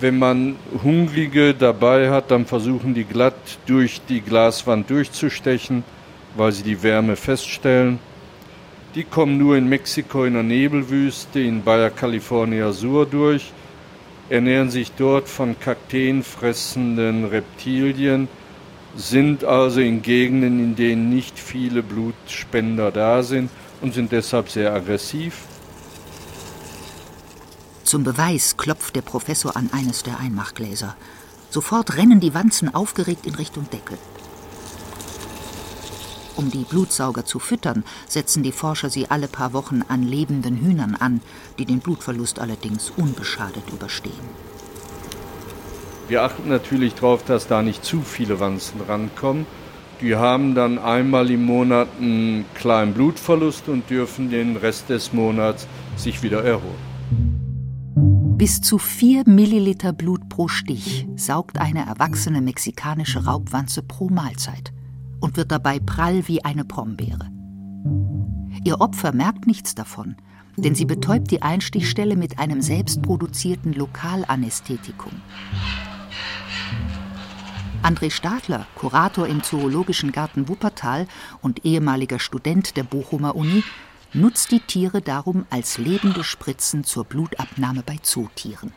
Wenn 0.00 0.18
man 0.18 0.56
Hungrige 0.82 1.52
dabei 1.52 2.08
hat, 2.08 2.30
dann 2.30 2.46
versuchen 2.46 2.94
die 2.94 3.04
glatt 3.04 3.58
durch 3.66 4.00
die 4.08 4.22
Glaswand 4.22 4.88
durchzustechen, 4.88 5.84
weil 6.36 6.52
sie 6.52 6.62
die 6.62 6.82
Wärme 6.82 7.16
feststellen. 7.16 7.98
Die 8.94 9.04
kommen 9.04 9.36
nur 9.36 9.58
in 9.58 9.68
Mexiko 9.68 10.24
in 10.24 10.32
der 10.32 10.42
Nebelwüste 10.42 11.40
in 11.40 11.64
Baja 11.64 11.90
California 11.90 12.72
Sur 12.72 13.04
durch, 13.04 13.52
ernähren 14.30 14.70
sich 14.70 14.90
dort 14.92 15.28
von 15.28 15.60
Kakteen 15.60 16.22
fressenden 16.22 17.26
Reptilien 17.26 18.28
sind 18.96 19.44
also 19.44 19.80
in 19.80 20.02
Gegenden, 20.02 20.58
in 20.58 20.76
denen 20.76 21.10
nicht 21.10 21.38
viele 21.38 21.82
Blutspender 21.82 22.90
da 22.90 23.22
sind 23.22 23.50
und 23.80 23.94
sind 23.94 24.12
deshalb 24.12 24.48
sehr 24.48 24.72
aggressiv. 24.72 25.44
Zum 27.84 28.02
Beweis 28.02 28.56
klopft 28.56 28.96
der 28.96 29.02
Professor 29.02 29.56
an 29.56 29.70
eines 29.72 30.02
der 30.02 30.18
Einmachgläser. 30.18 30.96
Sofort 31.50 31.96
rennen 31.96 32.20
die 32.20 32.34
Wanzen 32.34 32.74
aufgeregt 32.74 33.26
in 33.26 33.34
Richtung 33.36 33.70
Deckel. 33.70 33.98
Um 36.34 36.50
die 36.50 36.64
Blutsauger 36.64 37.24
zu 37.24 37.38
füttern, 37.38 37.84
setzen 38.08 38.42
die 38.42 38.52
Forscher 38.52 38.90
sie 38.90 39.10
alle 39.10 39.28
paar 39.28 39.52
Wochen 39.52 39.82
an 39.88 40.02
lebenden 40.02 40.56
Hühnern 40.56 40.94
an, 40.94 41.22
die 41.58 41.64
den 41.64 41.78
Blutverlust 41.80 42.38
allerdings 42.40 42.92
unbeschadet 42.96 43.70
überstehen. 43.70 44.55
Wir 46.08 46.22
achten 46.22 46.48
natürlich 46.48 46.94
darauf, 46.94 47.24
dass 47.24 47.48
da 47.48 47.62
nicht 47.62 47.84
zu 47.84 48.00
viele 48.00 48.38
Wanzen 48.38 48.80
rankommen. 48.80 49.46
Die 50.00 50.14
haben 50.14 50.54
dann 50.54 50.78
einmal 50.78 51.30
im 51.30 51.44
Monat 51.44 51.88
einen 52.00 52.44
kleinen 52.54 52.94
Blutverlust 52.94 53.68
und 53.68 53.90
dürfen 53.90 54.30
den 54.30 54.56
Rest 54.56 54.88
des 54.88 55.12
Monats 55.12 55.66
sich 55.96 56.22
wieder 56.22 56.44
erholen. 56.44 56.96
Bis 58.36 58.60
zu 58.60 58.78
4 58.78 59.24
Milliliter 59.26 59.92
Blut 59.94 60.28
pro 60.28 60.46
Stich 60.46 61.08
saugt 61.16 61.58
eine 61.58 61.86
erwachsene 61.86 62.42
mexikanische 62.42 63.24
Raubwanze 63.24 63.82
pro 63.82 64.08
Mahlzeit 64.10 64.72
und 65.20 65.36
wird 65.38 65.50
dabei 65.50 65.80
prall 65.80 66.28
wie 66.28 66.44
eine 66.44 66.64
Brombeere. 66.64 67.30
Ihr 68.64 68.80
Opfer 68.80 69.12
merkt 69.12 69.46
nichts 69.46 69.74
davon, 69.74 70.16
denn 70.56 70.74
sie 70.74 70.84
betäubt 70.84 71.30
die 71.30 71.42
Einstichstelle 71.42 72.16
mit 72.16 72.38
einem 72.38 72.60
selbstproduzierten 72.60 73.72
Lokalanästhetikum. 73.72 75.12
André 77.86 78.10
Stadler, 78.10 78.66
Kurator 78.74 79.28
im 79.28 79.44
Zoologischen 79.44 80.10
Garten 80.10 80.48
Wuppertal 80.48 81.06
und 81.40 81.64
ehemaliger 81.64 82.18
Student 82.18 82.76
der 82.76 82.82
Bochumer 82.82 83.36
Uni, 83.36 83.62
nutzt 84.12 84.50
die 84.50 84.58
Tiere 84.58 85.00
darum 85.00 85.46
als 85.50 85.78
lebende 85.78 86.24
Spritzen 86.24 86.82
zur 86.82 87.04
Blutabnahme 87.04 87.84
bei 87.86 87.98
Zootieren. 88.02 88.72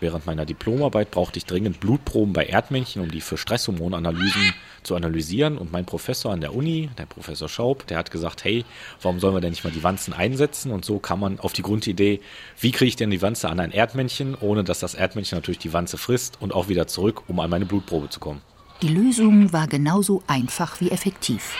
Während 0.00 0.24
meiner 0.24 0.46
Diplomarbeit 0.46 1.10
brauchte 1.10 1.38
ich 1.38 1.44
dringend 1.44 1.78
Blutproben 1.78 2.32
bei 2.32 2.46
Erdmännchen, 2.46 3.02
um 3.02 3.10
die 3.10 3.20
für 3.20 3.36
Stresshormonanalysen 3.36 4.54
zu 4.82 4.96
analysieren. 4.96 5.58
Und 5.58 5.72
mein 5.72 5.84
Professor 5.84 6.32
an 6.32 6.40
der 6.40 6.54
Uni, 6.54 6.88
der 6.96 7.04
Professor 7.04 7.50
Schaub, 7.50 7.86
der 7.86 7.98
hat 7.98 8.10
gesagt, 8.10 8.42
hey, 8.44 8.64
warum 9.02 9.20
sollen 9.20 9.34
wir 9.34 9.42
denn 9.42 9.50
nicht 9.50 9.62
mal 9.62 9.72
die 9.72 9.84
Wanzen 9.84 10.14
einsetzen? 10.14 10.72
Und 10.72 10.86
so 10.86 10.98
kam 10.98 11.20
man 11.20 11.38
auf 11.38 11.52
die 11.52 11.60
Grundidee, 11.60 12.20
wie 12.58 12.70
kriege 12.70 12.88
ich 12.88 12.96
denn 12.96 13.10
die 13.10 13.20
Wanze 13.20 13.50
an 13.50 13.60
ein 13.60 13.72
Erdmännchen, 13.72 14.34
ohne 14.40 14.64
dass 14.64 14.80
das 14.80 14.94
Erdmännchen 14.94 15.36
natürlich 15.36 15.58
die 15.58 15.74
Wanze 15.74 15.98
frisst 15.98 16.40
und 16.40 16.54
auch 16.54 16.68
wieder 16.68 16.86
zurück, 16.86 17.24
um 17.28 17.38
an 17.38 17.50
meine 17.50 17.66
Blutprobe 17.66 18.08
zu 18.08 18.20
kommen. 18.20 18.40
Die 18.80 18.88
Lösung 18.88 19.52
war 19.52 19.66
genauso 19.66 20.22
einfach 20.26 20.80
wie 20.80 20.90
effektiv. 20.90 21.54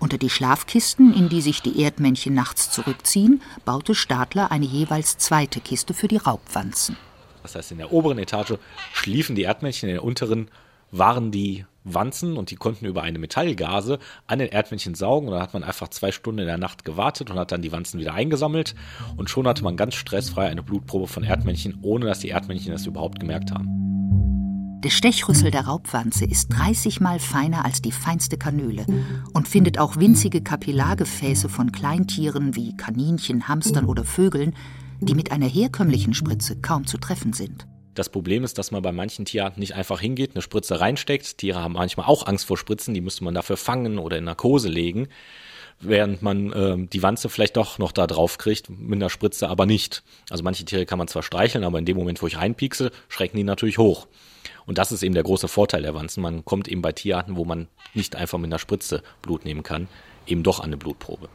Unter 0.00 0.18
die 0.18 0.28
Schlafkisten, 0.28 1.14
in 1.14 1.28
die 1.28 1.40
sich 1.40 1.62
die 1.62 1.80
Erdmännchen 1.80 2.34
nachts 2.34 2.68
zurückziehen, 2.70 3.40
baute 3.64 3.94
Stadler 3.94 4.50
eine 4.50 4.66
jeweils 4.66 5.18
zweite 5.18 5.60
Kiste 5.60 5.94
für 5.94 6.08
die 6.08 6.16
Raubwanzen. 6.16 6.96
Das 7.44 7.54
heißt, 7.54 7.72
in 7.72 7.78
der 7.78 7.92
oberen 7.92 8.18
Etage 8.18 8.54
schliefen 8.92 9.36
die 9.36 9.42
Erdmännchen, 9.42 9.88
in 9.88 9.94
der 9.94 10.04
unteren 10.04 10.50
waren 10.90 11.30
die 11.30 11.64
Wanzen 11.84 12.36
und 12.36 12.50
die 12.50 12.56
konnten 12.56 12.86
über 12.86 13.02
eine 13.02 13.18
Metallgase 13.18 13.98
an 14.26 14.38
den 14.38 14.48
Erdmännchen 14.48 14.94
saugen. 14.94 15.28
Und 15.28 15.34
dann 15.34 15.42
hat 15.42 15.52
man 15.52 15.62
einfach 15.62 15.88
zwei 15.88 16.10
Stunden 16.10 16.40
in 16.40 16.46
der 16.46 16.56
Nacht 16.56 16.84
gewartet 16.84 17.30
und 17.30 17.38
hat 17.38 17.52
dann 17.52 17.62
die 17.62 17.72
Wanzen 17.72 18.00
wieder 18.00 18.14
eingesammelt. 18.14 18.74
Und 19.16 19.28
schon 19.28 19.46
hatte 19.46 19.62
man 19.62 19.76
ganz 19.76 19.94
stressfrei 19.94 20.48
eine 20.48 20.62
Blutprobe 20.62 21.06
von 21.06 21.22
Erdmännchen, 21.22 21.78
ohne 21.82 22.06
dass 22.06 22.20
die 22.20 22.28
Erdmännchen 22.28 22.72
das 22.72 22.86
überhaupt 22.86 23.20
gemerkt 23.20 23.50
haben. 23.50 24.80
Der 24.82 24.90
Stechrüssel 24.90 25.50
der 25.50 25.66
Raubwanze 25.66 26.26
ist 26.26 26.48
30 26.48 27.00
mal 27.00 27.18
feiner 27.18 27.64
als 27.64 27.80
die 27.80 27.92
feinste 27.92 28.36
Kanüle 28.36 28.84
und 29.32 29.48
findet 29.48 29.78
auch 29.78 29.96
winzige 29.96 30.42
Kapillargefäße 30.42 31.48
von 31.48 31.72
Kleintieren 31.72 32.54
wie 32.54 32.76
Kaninchen, 32.76 33.48
Hamstern 33.48 33.86
oder 33.86 34.04
Vögeln, 34.04 34.54
die 35.04 35.14
mit 35.14 35.32
einer 35.32 35.46
herkömmlichen 35.46 36.14
Spritze 36.14 36.60
kaum 36.60 36.86
zu 36.86 36.98
treffen 36.98 37.32
sind. 37.32 37.66
Das 37.94 38.08
Problem 38.08 38.42
ist, 38.42 38.58
dass 38.58 38.72
man 38.72 38.82
bei 38.82 38.90
manchen 38.90 39.24
Tierarten 39.24 39.60
nicht 39.60 39.74
einfach 39.74 40.00
hingeht, 40.00 40.32
eine 40.34 40.42
Spritze 40.42 40.80
reinsteckt. 40.80 41.38
Tiere 41.38 41.62
haben 41.62 41.74
manchmal 41.74 42.06
auch 42.06 42.26
Angst 42.26 42.44
vor 42.44 42.58
Spritzen, 42.58 42.92
die 42.92 43.00
müsste 43.00 43.22
man 43.22 43.34
dafür 43.34 43.56
fangen 43.56 43.98
oder 43.98 44.18
in 44.18 44.24
Narkose 44.24 44.68
legen, 44.68 45.08
während 45.78 46.20
man 46.20 46.52
äh, 46.52 46.88
die 46.88 47.02
Wanze 47.04 47.28
vielleicht 47.28 47.56
doch 47.56 47.78
noch 47.78 47.92
da 47.92 48.08
drauf 48.08 48.36
kriegt, 48.38 48.68
mit 48.68 48.96
einer 48.96 49.10
Spritze 49.10 49.48
aber 49.48 49.64
nicht. 49.64 50.02
Also 50.28 50.42
manche 50.42 50.64
Tiere 50.64 50.86
kann 50.86 50.98
man 50.98 51.06
zwar 51.06 51.22
streicheln, 51.22 51.62
aber 51.62 51.78
in 51.78 51.84
dem 51.84 51.96
Moment, 51.96 52.20
wo 52.20 52.26
ich 52.26 52.36
reinpiekse, 52.36 52.90
schrecken 53.08 53.36
die 53.36 53.44
natürlich 53.44 53.78
hoch. 53.78 54.08
Und 54.66 54.78
das 54.78 54.90
ist 54.90 55.02
eben 55.04 55.14
der 55.14 55.22
große 55.22 55.46
Vorteil 55.46 55.82
der 55.82 55.94
Wanzen. 55.94 56.22
Man 56.22 56.44
kommt 56.44 56.66
eben 56.66 56.82
bei 56.82 56.92
Tierarten, 56.92 57.36
wo 57.36 57.44
man 57.44 57.68
nicht 57.92 58.16
einfach 58.16 58.38
mit 58.38 58.48
einer 58.48 58.58
Spritze 58.58 59.02
Blut 59.22 59.44
nehmen 59.44 59.62
kann, 59.62 59.86
eben 60.26 60.42
doch 60.42 60.58
an 60.58 60.66
eine 60.66 60.78
Blutprobe. 60.78 61.28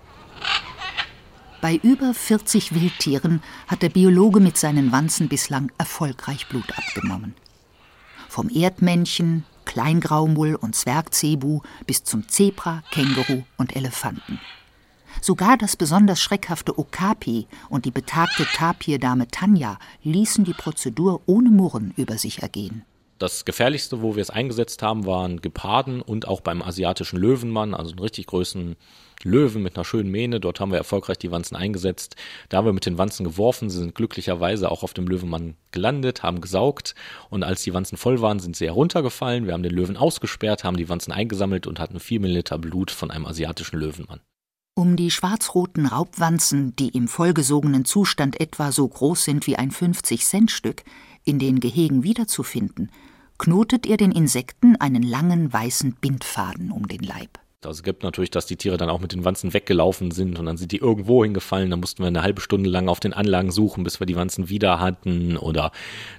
Bei 1.61 1.75
über 1.75 2.13
40 2.13 2.73
Wildtieren 2.73 3.41
hat 3.67 3.81
der 3.81 3.89
Biologe 3.89 4.39
mit 4.39 4.55
seinen 4.55 4.93
Wanzen 4.93 5.27
bislang 5.27 5.71
erfolgreich 5.77 6.47
Blut 6.47 6.71
abgenommen. 6.77 7.35
Vom 8.29 8.49
Erdmännchen, 8.49 9.43
Kleingraumull 9.65 10.55
und 10.55 10.75
Zwergzebu 10.75 11.59
bis 11.85 12.05
zum 12.05 12.29
Zebra, 12.29 12.81
Känguru 12.91 13.43
und 13.57 13.75
Elefanten. 13.75 14.39
Sogar 15.21 15.57
das 15.57 15.75
besonders 15.75 16.21
schreckhafte 16.21 16.77
Okapi 16.79 17.47
und 17.67 17.83
die 17.83 17.91
betagte 17.91 18.45
Tapirdame 18.45 19.27
Tanja 19.27 19.79
ließen 20.03 20.45
die 20.45 20.53
Prozedur 20.53 21.21
ohne 21.25 21.49
Murren 21.49 21.93
über 21.97 22.17
sich 22.17 22.41
ergehen. 22.41 22.85
Das 23.19 23.43
gefährlichste, 23.43 24.01
wo 24.01 24.15
wir 24.15 24.21
es 24.21 24.29
eingesetzt 24.29 24.81
haben, 24.81 25.05
waren 25.05 25.41
Geparden 25.41 26.01
und 26.01 26.25
auch 26.25 26.39
beim 26.39 26.61
asiatischen 26.61 27.19
Löwenmann, 27.19 27.73
also 27.73 27.91
einen 27.91 27.99
richtig 27.99 28.27
großen 28.27 28.77
Löwen 29.23 29.61
mit 29.61 29.75
einer 29.75 29.83
schönen 29.83 30.09
Mähne. 30.09 30.39
Dort 30.39 30.61
haben 30.61 30.71
wir 30.71 30.77
erfolgreich 30.77 31.17
die 31.17 31.29
Wanzen 31.29 31.57
eingesetzt. 31.57 32.15
Da 32.47 32.57
haben 32.57 32.65
wir 32.65 32.71
mit 32.71 32.85
den 32.85 32.97
Wanzen 32.97 33.25
geworfen, 33.25 33.69
sie 33.69 33.79
sind 33.79 33.93
glücklicherweise 33.93 34.71
auch 34.71 34.83
auf 34.83 34.93
dem 34.93 35.05
Löwenmann 35.05 35.55
gelandet, 35.71 36.23
haben 36.23 36.39
gesaugt 36.39 36.95
und 37.29 37.43
als 37.43 37.61
die 37.63 37.73
Wanzen 37.73 37.97
voll 37.97 38.21
waren, 38.21 38.39
sind 38.39 38.55
sie 38.55 38.67
heruntergefallen. 38.67 39.45
Wir 39.45 39.53
haben 39.53 39.63
den 39.63 39.75
Löwen 39.75 39.97
ausgesperrt, 39.97 40.63
haben 40.63 40.77
die 40.77 40.87
Wanzen 40.87 41.11
eingesammelt 41.11 41.67
und 41.67 41.77
hatten 41.77 41.99
vier 41.99 42.21
Milliliter 42.21 42.57
Blut 42.57 42.89
von 42.89 43.11
einem 43.11 43.25
asiatischen 43.25 43.79
Löwenmann. 43.79 44.21
Um 44.75 44.95
die 44.95 45.11
schwarz-roten 45.11 45.87
Raubwanzen, 45.87 46.73
die 46.77 46.87
im 46.87 47.09
vollgesogenen 47.09 47.83
Zustand 47.83 48.39
etwa 48.39 48.71
so 48.71 48.87
groß 48.87 49.25
sind 49.25 49.45
wie 49.45 49.57
ein 49.57 49.71
50-Cent-Stück, 49.71 50.85
in 51.25 51.37
den 51.37 51.59
Gehegen 51.59 52.03
wiederzufinden, 52.03 52.89
knotet 53.39 53.87
er 53.87 53.97
den 53.97 54.11
Insekten 54.11 54.75
einen 54.75 55.01
langen 55.01 55.51
weißen 55.51 55.95
Bindfaden 55.99 56.71
um 56.71 56.87
den 56.87 56.99
Leib. 56.99 57.39
Es 57.67 57.83
gibt 57.83 58.03
natürlich, 58.03 58.31
dass 58.31 58.45
die 58.45 58.55
Tiere 58.55 58.77
dann 58.77 58.89
auch 58.89 59.01
mit 59.01 59.11
den 59.11 59.25
Wanzen 59.25 59.53
weggelaufen 59.53 60.11
sind 60.11 60.39
und 60.39 60.45
dann 60.45 60.55
sind 60.55 60.71
die 60.71 60.77
irgendwo 60.77 61.23
hingefallen. 61.23 61.69
Dann 61.69 61.81
mussten 61.81 62.01
wir 62.01 62.07
eine 62.07 62.21
halbe 62.21 62.39
Stunde 62.39 62.69
lang 62.69 62.87
auf 62.87 63.01
den 63.01 63.11
Anlagen 63.11 63.51
suchen, 63.51 63.83
bis 63.83 63.99
wir 63.99 64.07
die 64.07 64.15
Wanzen 64.15 64.47
wieder 64.47 64.79
hatten. 64.79 65.35
Oder 65.35 65.71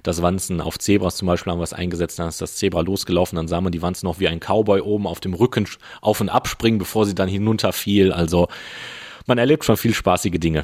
das 0.03 0.21
Wanzen 0.21 0.61
auf 0.61 0.77
Zebras 0.77 1.15
zum 1.15 1.27
Beispiel 1.27 1.51
haben 1.51 1.59
wir 1.59 1.63
es 1.63 1.73
eingesetzt, 1.73 2.19
dann 2.19 2.27
ist 2.27 2.41
das 2.41 2.57
Zebra 2.57 2.81
losgelaufen, 2.81 3.37
dann 3.37 3.47
sah 3.47 3.59
man 3.59 3.71
die 3.71 3.81
Wanzen 3.81 4.05
noch 4.05 4.19
wie 4.19 4.27
ein 4.27 4.39
Cowboy 4.39 4.81
oben 4.81 5.07
auf 5.07 5.19
dem 5.19 5.33
Rücken 5.33 5.67
auf 6.01 6.21
und 6.21 6.29
abspringen, 6.29 6.77
bevor 6.77 7.07
sie 7.07 7.15
dann 7.15 7.29
hinunterfiel. 7.29 8.11
Also 8.11 8.47
man 9.25 9.39
erlebt 9.39 9.65
schon 9.65 9.77
viel 9.77 9.95
spaßige 9.95 10.39
Dinge. 10.39 10.63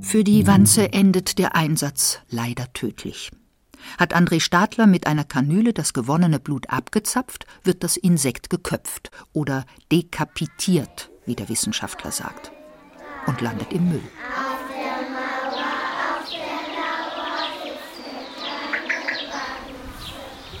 Für 0.00 0.24
die 0.24 0.48
Wanze 0.48 0.92
endet 0.92 1.38
der 1.38 1.54
Einsatz 1.54 2.20
leider 2.28 2.72
tödlich. 2.72 3.30
Hat 3.98 4.14
André 4.14 4.40
Stadler 4.40 4.86
mit 4.86 5.06
einer 5.06 5.24
Kanüle 5.24 5.72
das 5.72 5.92
gewonnene 5.92 6.38
Blut 6.38 6.70
abgezapft, 6.70 7.46
wird 7.64 7.82
das 7.84 7.96
Insekt 7.96 8.50
geköpft 8.50 9.10
oder 9.32 9.64
dekapitiert, 9.92 11.10
wie 11.26 11.34
der 11.34 11.48
Wissenschaftler 11.48 12.10
sagt, 12.10 12.52
und 13.26 13.40
landet 13.40 13.72
im 13.72 13.88
Müll. 13.88 14.02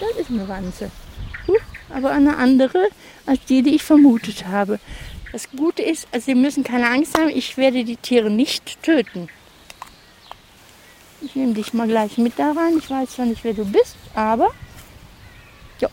Das 0.00 0.16
ist 0.16 0.30
eine 0.30 0.48
Wanze. 0.48 0.90
aber 1.90 2.10
eine 2.10 2.36
andere 2.36 2.88
als 3.26 3.44
die, 3.44 3.62
die 3.62 3.74
ich 3.74 3.82
vermutet 3.82 4.46
habe. 4.46 4.78
Das 5.32 5.50
Gute 5.50 5.82
ist, 5.82 6.08
also 6.12 6.26
Sie 6.26 6.34
müssen 6.34 6.64
keine 6.64 6.88
Angst 6.88 7.18
haben, 7.18 7.28
ich 7.28 7.56
werde 7.56 7.84
die 7.84 7.96
Tiere 7.96 8.30
nicht 8.30 8.82
töten. 8.82 9.28
Ich 11.20 11.34
nehme 11.34 11.54
dich 11.54 11.74
mal 11.74 11.88
gleich 11.88 12.16
mit 12.18 12.38
da 12.38 12.52
rein. 12.52 12.78
Ich 12.78 12.88
weiß 12.88 13.10
zwar 13.10 13.26
nicht, 13.26 13.44
wer 13.44 13.54
du 13.54 13.64
bist, 13.64 13.96
aber 14.14 14.50
ja, 15.80 15.88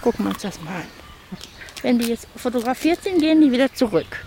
gucken 0.00 0.24
wir 0.24 0.30
uns 0.30 0.42
das 0.42 0.60
mal 0.62 0.76
an. 0.76 0.88
Wenn 1.82 1.98
die 1.98 2.06
jetzt 2.06 2.26
fotografiert 2.36 3.02
sind, 3.02 3.20
gehen 3.20 3.40
die 3.40 3.52
wieder 3.52 3.72
zurück 3.72 4.24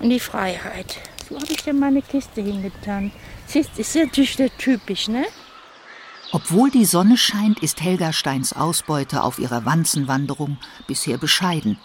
in 0.00 0.10
die 0.10 0.20
Freiheit. 0.20 0.98
Wo 1.28 1.36
habe 1.36 1.52
ich 1.52 1.62
denn 1.62 1.78
meine 1.78 2.02
Kiste 2.02 2.42
hingetan? 2.42 3.10
Siehst, 3.46 3.78
ist 3.78 3.94
natürlich 3.94 4.36
der 4.36 4.56
typisch, 4.56 5.08
ne? 5.08 5.24
Obwohl 6.32 6.70
die 6.70 6.84
Sonne 6.84 7.16
scheint, 7.16 7.62
ist 7.62 7.80
Helga 7.80 8.12
Steins 8.12 8.52
Ausbeute 8.52 9.22
auf 9.22 9.38
ihrer 9.38 9.64
Wanzenwanderung 9.64 10.58
bisher 10.86 11.16
bescheiden. 11.16 11.78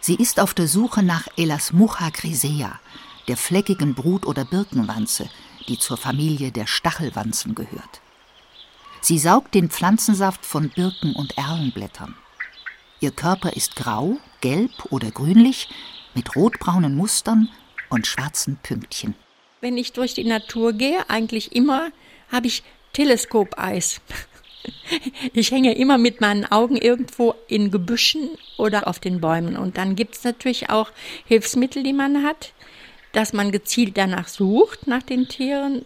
Sie 0.00 0.14
ist 0.14 0.38
auf 0.40 0.54
der 0.54 0.68
Suche 0.68 1.02
nach 1.02 1.26
Elasmucha 1.36 2.10
grisea, 2.10 2.78
der 3.26 3.36
fleckigen 3.36 3.94
Brut- 3.94 4.26
oder 4.26 4.44
Birkenwanze, 4.44 5.28
die 5.66 5.78
zur 5.78 5.96
Familie 5.96 6.52
der 6.52 6.66
Stachelwanzen 6.66 7.54
gehört. 7.54 8.00
Sie 9.00 9.18
saugt 9.18 9.54
den 9.54 9.70
Pflanzensaft 9.70 10.44
von 10.44 10.70
Birken- 10.70 11.14
und 11.14 11.36
Erlenblättern. 11.38 12.14
Ihr 13.00 13.12
Körper 13.12 13.52
ist 13.54 13.76
grau, 13.76 14.18
gelb 14.40 14.72
oder 14.90 15.10
grünlich, 15.10 15.68
mit 16.14 16.34
rotbraunen 16.34 16.96
Mustern 16.96 17.48
und 17.90 18.06
schwarzen 18.06 18.58
Pünktchen. 18.62 19.14
Wenn 19.60 19.76
ich 19.76 19.92
durch 19.92 20.14
die 20.14 20.24
Natur 20.24 20.72
gehe, 20.72 21.08
eigentlich 21.08 21.54
immer, 21.54 21.90
habe 22.30 22.46
ich 22.46 22.62
Teleskopeis. 22.92 24.00
Ich 25.32 25.50
hänge 25.50 25.74
immer 25.76 25.96
mit 25.96 26.20
meinen 26.20 26.44
Augen 26.44 26.76
irgendwo 26.76 27.34
in 27.46 27.70
Gebüschen 27.70 28.30
oder 28.58 28.86
auf 28.86 28.98
den 28.98 29.20
Bäumen. 29.20 29.56
Und 29.56 29.78
dann 29.78 29.96
gibt 29.96 30.16
es 30.16 30.24
natürlich 30.24 30.68
auch 30.68 30.90
Hilfsmittel, 31.24 31.82
die 31.82 31.92
man 31.92 32.22
hat, 32.22 32.52
dass 33.12 33.32
man 33.32 33.52
gezielt 33.52 33.96
danach 33.96 34.28
sucht, 34.28 34.86
nach 34.86 35.02
den 35.02 35.28
Tieren. 35.28 35.84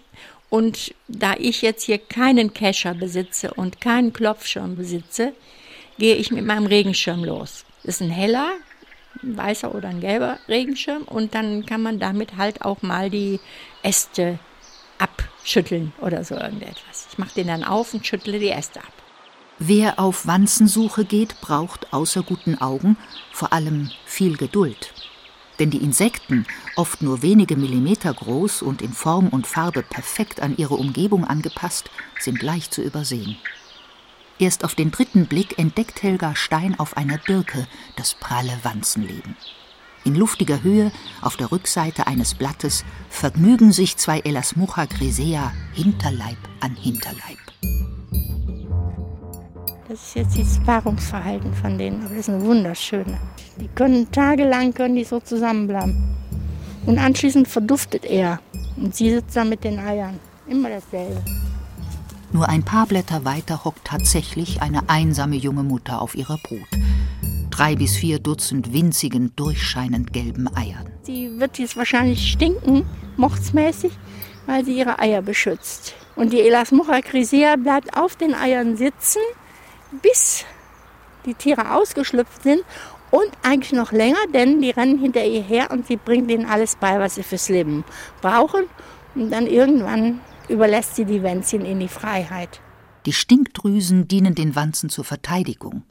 Und 0.50 0.95
da 1.09 1.35
ich 1.38 1.62
jetzt 1.62 1.85
hier 1.85 1.99
keinen 1.99 2.52
Kescher 2.52 2.95
besitze 2.95 3.55
und 3.55 3.81
keinen 3.81 4.12
Klopfschirm 4.12 4.76
besitze, 4.76 5.33
gehe 5.99 6.17
ich 6.17 6.31
mit 6.31 6.45
meinem 6.45 6.67
Regenschirm 6.67 7.25
los. 7.25 7.64
Das 7.85 7.97
ist 7.97 8.02
ein 8.02 8.11
heller, 8.11 8.50
ein 9.23 9.37
weißer 9.37 9.75
oder 9.75 9.88
ein 9.88 10.00
gelber 10.00 10.38
Regenschirm 10.49 11.02
und 11.05 11.35
dann 11.35 11.64
kann 11.67 11.83
man 11.83 11.99
damit 11.99 12.37
halt 12.37 12.62
auch 12.62 12.83
mal 12.83 13.11
die 13.11 13.41
Äste 13.83 14.38
abschütteln 14.99 15.93
oder 16.00 16.25
so 16.25 16.35
irgendetwas. 16.35 17.09
Ich 17.11 17.19
mache 17.19 17.35
den 17.35 17.49
dann 17.49 17.64
auf 17.64 17.95
und 17.95 18.07
schüttle 18.07 18.38
die 18.38 18.50
Äste 18.50 18.81
ab. 18.81 18.93
Wer 19.59 19.99
auf 19.99 20.26
Wanzensuche 20.26 21.05
geht, 21.05 21.41
braucht 21.41 21.93
außer 21.93 22.23
guten 22.23 22.61
Augen 22.61 22.97
vor 23.33 23.52
allem 23.52 23.91
viel 24.05 24.37
Geduld. 24.37 24.93
Denn 25.62 25.71
die 25.71 25.85
Insekten, 25.85 26.45
oft 26.75 27.02
nur 27.02 27.23
wenige 27.23 27.57
Millimeter 27.57 28.12
groß 28.12 28.62
und 28.62 28.83
in 28.83 28.92
Form 28.92 29.28
und 29.28 29.47
Farbe 29.47 29.85
perfekt 29.85 30.40
an 30.40 30.57
ihre 30.57 30.75
Umgebung 30.75 31.25
angepasst, 31.25 31.88
sind 32.19 32.42
leicht 32.42 32.75
zu 32.75 32.83
übersehen. 32.83 33.37
Erst 34.40 34.64
auf 34.64 34.75
den 34.75 34.90
dritten 34.90 35.26
Blick 35.26 35.61
entdeckt 35.61 36.02
Helga 36.02 36.35
Stein 36.35 36.76
auf 36.81 36.97
einer 36.97 37.16
Birke 37.16 37.69
das 37.95 38.14
pralle 38.14 38.59
Wanzenleben. 38.64 39.37
In 40.02 40.16
luftiger 40.16 40.64
Höhe, 40.64 40.90
auf 41.21 41.37
der 41.37 41.52
Rückseite 41.52 42.09
eines 42.09 42.35
Blattes, 42.35 42.85
vergnügen 43.09 43.71
sich 43.71 43.97
zwei 43.97 44.19
Elasmucha 44.19 44.87
grisea 44.87 45.52
Hinterleib 45.75 46.38
an 46.59 46.75
Hinterleib. 46.75 47.38
Das 49.93 50.01
ist 50.01 50.15
jetzt 50.15 50.39
das 50.39 50.65
Paarungsverhalten 50.65 51.53
von 51.53 51.77
denen, 51.77 52.01
aber 52.01 52.15
das 52.15 52.27
ist 52.27 52.31
eine 52.31 52.43
wunderschöne. 52.43 53.19
Die 53.61 53.69
können 53.69 54.11
tagelang 54.11 54.73
können 54.73 54.97
die 54.97 55.05
so 55.05 55.21
zusammenbleiben. 55.21 56.17
Und 56.87 56.99
anschließend 56.99 57.47
verduftet 57.47 58.07
er. 58.07 58.41
Und 58.79 58.97
sie 58.97 59.11
sitzt 59.11 59.37
dann 59.37 59.51
mit 59.51 59.65
den 59.65 59.79
Eiern. 59.79 60.19
Immer 60.47 60.71
dasselbe. 60.71 61.23
Nur 62.33 62.49
ein 62.49 62.63
paar 62.63 62.87
Blätter 62.87 63.27
weiter 63.27 63.67
hockt 63.67 63.85
tatsächlich 63.85 64.63
eine 64.63 64.89
einsame 64.89 65.37
junge 65.37 65.63
Mutter 65.63 66.01
auf 66.01 66.15
ihrer 66.15 66.39
Brut. 66.39 66.71
Drei 67.51 67.77
bis 67.77 67.95
vier 67.95 68.19
Dutzend 68.19 68.73
winzigen, 68.73 69.37
durchscheinend 69.37 70.15
gelben 70.15 70.49
Eiern. 70.57 70.89
Sie 71.03 71.39
wird 71.39 71.59
jetzt 71.59 71.76
wahrscheinlich 71.76 72.33
stinken, 72.33 72.87
mordsmäßig, 73.19 73.93
weil 74.47 74.65
sie 74.65 74.78
ihre 74.78 75.00
Eier 75.00 75.21
beschützt. 75.21 75.93
Und 76.17 76.33
die 76.33 76.41
Elasmucha 76.41 77.02
crisea 77.02 77.57
bleibt 77.57 77.95
auf 77.95 78.17
den 78.17 78.35
Eiern 78.35 78.78
sitzen, 78.78 79.21
bis 80.00 80.45
die 81.26 81.35
Tiere 81.35 81.75
ausgeschlüpft 81.75 82.43
sind 82.43 82.63
und 83.11 83.31
eigentlich 83.43 83.73
noch 83.73 83.93
länger, 83.93 84.26
denn 84.33 84.61
die 84.61 84.71
rennen 84.71 84.99
hinter 84.99 85.25
ihr 85.25 85.43
her 85.43 85.71
und 85.71 85.87
sie 85.87 85.97
bringt 85.97 86.31
ihnen 86.31 86.47
alles 86.47 86.76
bei, 86.76 86.99
was 86.99 87.17
sie 87.17 87.23
fürs 87.23 87.49
Leben 87.49 87.85
brauchen. 88.21 88.65
Und 89.15 89.31
dann 89.31 89.47
irgendwann 89.47 90.21
überlässt 90.49 90.97
sie 90.97 91.05
die 91.05 91.23
Wänzchen 91.23 91.65
in 91.65 91.78
die 91.78 91.89
Freiheit. 91.89 92.61
Die 93.05 93.13
Stinkdrüsen 93.13 94.09
dienen 94.09 94.35
den 94.35 94.57
Wanzen 94.57 94.89
zur 94.89 95.05
Verteidigung. 95.05 95.83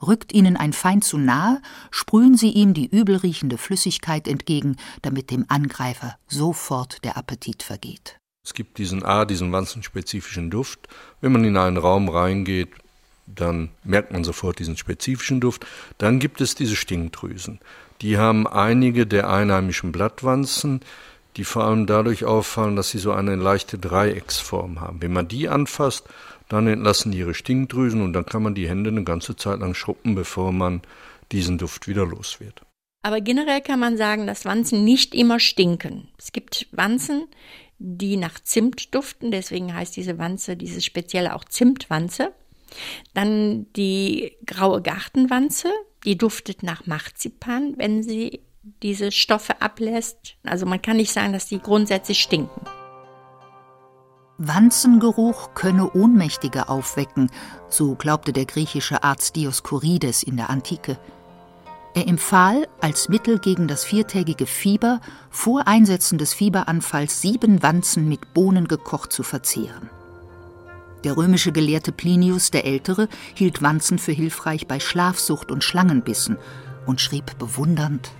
Rückt 0.00 0.32
ihnen 0.32 0.56
ein 0.56 0.72
Feind 0.72 1.04
zu 1.04 1.18
nahe, 1.18 1.60
sprühen 1.90 2.36
sie 2.36 2.50
ihm 2.50 2.74
die 2.74 2.86
übelriechende 2.86 3.58
Flüssigkeit 3.58 4.28
entgegen, 4.28 4.76
damit 5.02 5.30
dem 5.30 5.46
Angreifer 5.48 6.16
sofort 6.26 7.04
der 7.04 7.16
Appetit 7.16 7.62
vergeht. 7.62 8.18
Es 8.44 8.52
gibt 8.52 8.76
diesen 8.78 9.02
A, 9.02 9.24
diesen 9.24 9.52
wanzenspezifischen 9.52 10.50
Duft. 10.50 10.88
Wenn 11.20 11.32
man 11.32 11.44
in 11.44 11.56
einen 11.56 11.78
Raum 11.78 12.08
reingeht, 12.10 12.68
dann 13.26 13.70
merkt 13.84 14.12
man 14.12 14.24
sofort 14.24 14.58
diesen 14.58 14.76
spezifischen 14.76 15.40
Duft. 15.40 15.66
Dann 15.98 16.18
gibt 16.18 16.40
es 16.40 16.54
diese 16.54 16.76
Stinkdrüsen. 16.76 17.60
Die 18.00 18.18
haben 18.18 18.46
einige 18.46 19.06
der 19.06 19.30
einheimischen 19.30 19.92
Blattwanzen, 19.92 20.80
die 21.36 21.44
vor 21.44 21.64
allem 21.64 21.86
dadurch 21.86 22.24
auffallen, 22.24 22.76
dass 22.76 22.90
sie 22.90 22.98
so 22.98 23.12
eine 23.12 23.36
leichte 23.36 23.78
Dreiecksform 23.78 24.80
haben. 24.80 25.02
Wenn 25.02 25.12
man 25.12 25.28
die 25.28 25.48
anfasst, 25.48 26.08
dann 26.48 26.66
entlassen 26.66 27.12
die 27.12 27.18
ihre 27.18 27.34
Stinkdrüsen 27.34 28.02
und 28.02 28.12
dann 28.12 28.26
kann 28.26 28.42
man 28.42 28.54
die 28.54 28.68
Hände 28.68 28.90
eine 28.90 29.04
ganze 29.04 29.36
Zeit 29.36 29.60
lang 29.60 29.74
schruppen, 29.74 30.14
bevor 30.14 30.52
man 30.52 30.82
diesen 31.32 31.58
Duft 31.58 31.88
wieder 31.88 32.06
los 32.06 32.40
wird. 32.40 32.62
Aber 33.02 33.20
generell 33.20 33.60
kann 33.60 33.80
man 33.80 33.96
sagen, 33.96 34.26
dass 34.26 34.44
Wanzen 34.44 34.84
nicht 34.84 35.14
immer 35.14 35.40
stinken. 35.40 36.08
Es 36.18 36.32
gibt 36.32 36.68
Wanzen, 36.72 37.26
die 37.78 38.16
nach 38.16 38.40
Zimt 38.40 38.94
duften, 38.94 39.30
deswegen 39.30 39.74
heißt 39.74 39.96
diese 39.96 40.18
Wanze, 40.18 40.56
diese 40.56 40.80
spezielle 40.80 41.34
auch 41.34 41.44
Zimtwanze. 41.44 42.32
Dann 43.14 43.66
die 43.74 44.36
graue 44.46 44.82
Gartenwanze, 44.82 45.68
die 46.04 46.18
duftet 46.18 46.62
nach 46.62 46.86
Marzipan, 46.86 47.74
wenn 47.76 48.02
sie 48.02 48.40
diese 48.82 49.12
Stoffe 49.12 49.60
ablässt. 49.60 50.36
Also 50.44 50.66
man 50.66 50.82
kann 50.82 50.96
nicht 50.96 51.12
sagen, 51.12 51.32
dass 51.32 51.46
die 51.46 51.58
grundsätzlich 51.58 52.20
stinken. 52.20 52.62
Wanzengeruch 54.38 55.54
könne 55.54 55.92
Ohnmächtige 55.92 56.68
aufwecken, 56.68 57.30
so 57.68 57.94
glaubte 57.94 58.32
der 58.32 58.46
griechische 58.46 59.04
Arzt 59.04 59.36
Dioskurides 59.36 60.24
in 60.24 60.36
der 60.36 60.50
Antike. 60.50 60.98
Er 61.94 62.08
empfahl 62.08 62.66
als 62.80 63.08
Mittel 63.08 63.38
gegen 63.38 63.68
das 63.68 63.84
viertägige 63.84 64.46
Fieber 64.46 65.00
vor 65.30 65.68
Einsetzen 65.68 66.18
des 66.18 66.34
Fieberanfalls 66.34 67.20
sieben 67.20 67.62
Wanzen 67.62 68.08
mit 68.08 68.34
Bohnen 68.34 68.66
gekocht 68.66 69.12
zu 69.12 69.22
verzehren. 69.22 69.88
Der 71.04 71.16
römische 71.16 71.52
Gelehrte 71.52 71.92
Plinius 71.92 72.50
der 72.50 72.64
Ältere 72.64 73.08
hielt 73.34 73.62
Wanzen 73.62 73.98
für 73.98 74.12
hilfreich 74.12 74.66
bei 74.66 74.80
Schlafsucht 74.80 75.52
und 75.52 75.62
Schlangenbissen 75.62 76.38
und 76.86 77.00
schrieb 77.00 77.38
bewundernd 77.38 78.10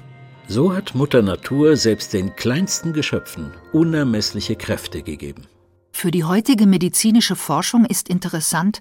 so 0.47 0.75
hat 0.75 0.95
Mutter 0.95 1.23
Natur 1.23 1.77
selbst 1.77 2.13
den 2.13 2.37
kleinsten 2.37 2.93
Geschöpfen 2.93 3.53
unermessliche 3.73 4.57
Kräfte 4.57 5.03
gegeben. 5.03 5.47
Für 5.93 6.11
die 6.11 6.25
heutige 6.25 6.67
medizinische 6.67 7.37
Forschung 7.37 7.85
ist 7.87 8.09
interessant, 8.09 8.81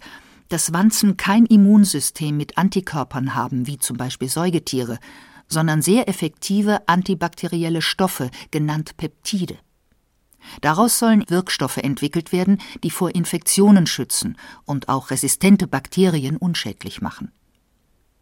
dass 0.50 0.74
Wanzen 0.74 1.16
kein 1.16 1.46
Immunsystem 1.46 2.36
mit 2.36 2.58
Antikörpern 2.58 3.34
haben, 3.34 3.66
wie 3.66 3.78
zum 3.78 3.98
Beispiel 3.98 4.28
Säugetiere, 4.28 5.00
sondern 5.48 5.82
sehr 5.82 6.10
effektive 6.10 6.88
antibakterielle 6.88 7.82
Stoffe, 7.82 8.30
genannt 8.52 8.98
Peptide. 8.98 9.56
Daraus 10.62 11.00
sollen 11.00 11.24
Wirkstoffe 11.28 11.78
entwickelt 11.78 12.32
werden, 12.32 12.60
die 12.84 12.92
vor 12.92 13.14
Infektionen 13.16 13.88
schützen 13.88 14.38
und 14.66 14.90
auch 14.90 15.12
resistente 15.12 15.68
Bakterien 15.68 16.38
unschädlich 16.38 17.02
machen. 17.02 17.32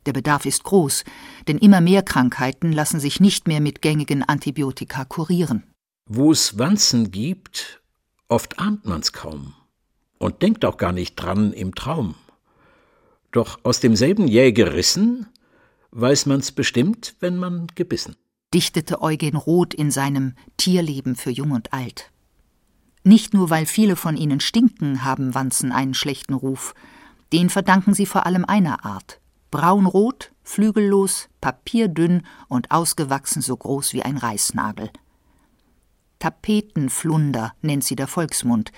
Der 0.06 0.14
Bedarf 0.14 0.46
ist 0.46 0.64
groß, 0.64 1.04
denn 1.48 1.58
immer 1.58 1.82
mehr 1.82 2.02
Krankheiten 2.02 2.72
lassen 2.72 3.00
sich 3.00 3.20
nicht 3.20 3.48
mehr 3.48 3.62
mit 3.62 3.82
gängigen 3.82 4.24
Antibiotika 4.24 5.06
kurieren. 5.06 5.64
Wo 6.10 6.32
es 6.32 6.58
Wanzen 6.58 7.12
gibt, 7.12 7.82
oft 8.28 8.58
ahnt 8.60 8.86
man's 8.86 9.14
kaum 9.14 9.54
und 10.18 10.42
denkt 10.42 10.66
auch 10.66 10.78
gar 10.78 10.92
nicht 10.92 11.16
dran 11.16 11.54
im 11.54 11.76
Traum. 11.76 12.16
Doch 13.32 13.60
aus 13.64 13.80
demselben 13.80 14.28
Jäh 14.28 14.52
gerissen, 14.52 15.28
weiß 15.92 16.26
man's 16.26 16.52
bestimmt, 16.52 17.16
wenn 17.20 17.38
man 17.38 17.68
gebissen. 17.76 18.16
Dichtete 18.54 19.02
Eugen 19.02 19.36
Roth 19.36 19.74
in 19.74 19.92
seinem 19.92 20.34
Tierleben 20.58 21.16
für 21.16 21.32
Jung 21.32 21.52
und 21.52 21.74
Alt. 21.74 22.12
Nicht 23.04 23.34
nur, 23.34 23.50
weil 23.50 23.66
viele 23.66 23.96
von 23.96 24.18
ihnen 24.18 24.40
stinken, 24.40 25.04
haben 25.04 25.34
Wanzen 25.34 25.72
einen 25.72 25.94
schlechten 25.94 26.34
Ruf. 26.34 26.74
Den 27.34 27.50
verdanken 27.50 27.94
sie 27.94 28.06
vor 28.06 28.26
allem 28.26 28.46
einer 28.46 28.86
Art 28.86 29.22
braunrot, 29.52 30.32
flügellos, 30.44 31.30
papierdünn 31.42 32.26
und 32.48 32.72
ausgewachsen 32.72 33.42
so 33.42 33.56
groß 33.56 33.94
wie 33.94 34.02
ein 34.02 34.18
Reißnagel. 34.18 34.90
Tapetenflunder 36.20 37.54
nennt 37.62 37.84
sie 37.84 37.96
der 37.96 38.08
Volksmund, 38.08 38.72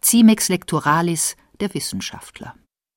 Cimex 0.00 0.48
lectoralis 0.48 1.36
der 1.58 1.74
Wissenschaftler. 1.74 2.54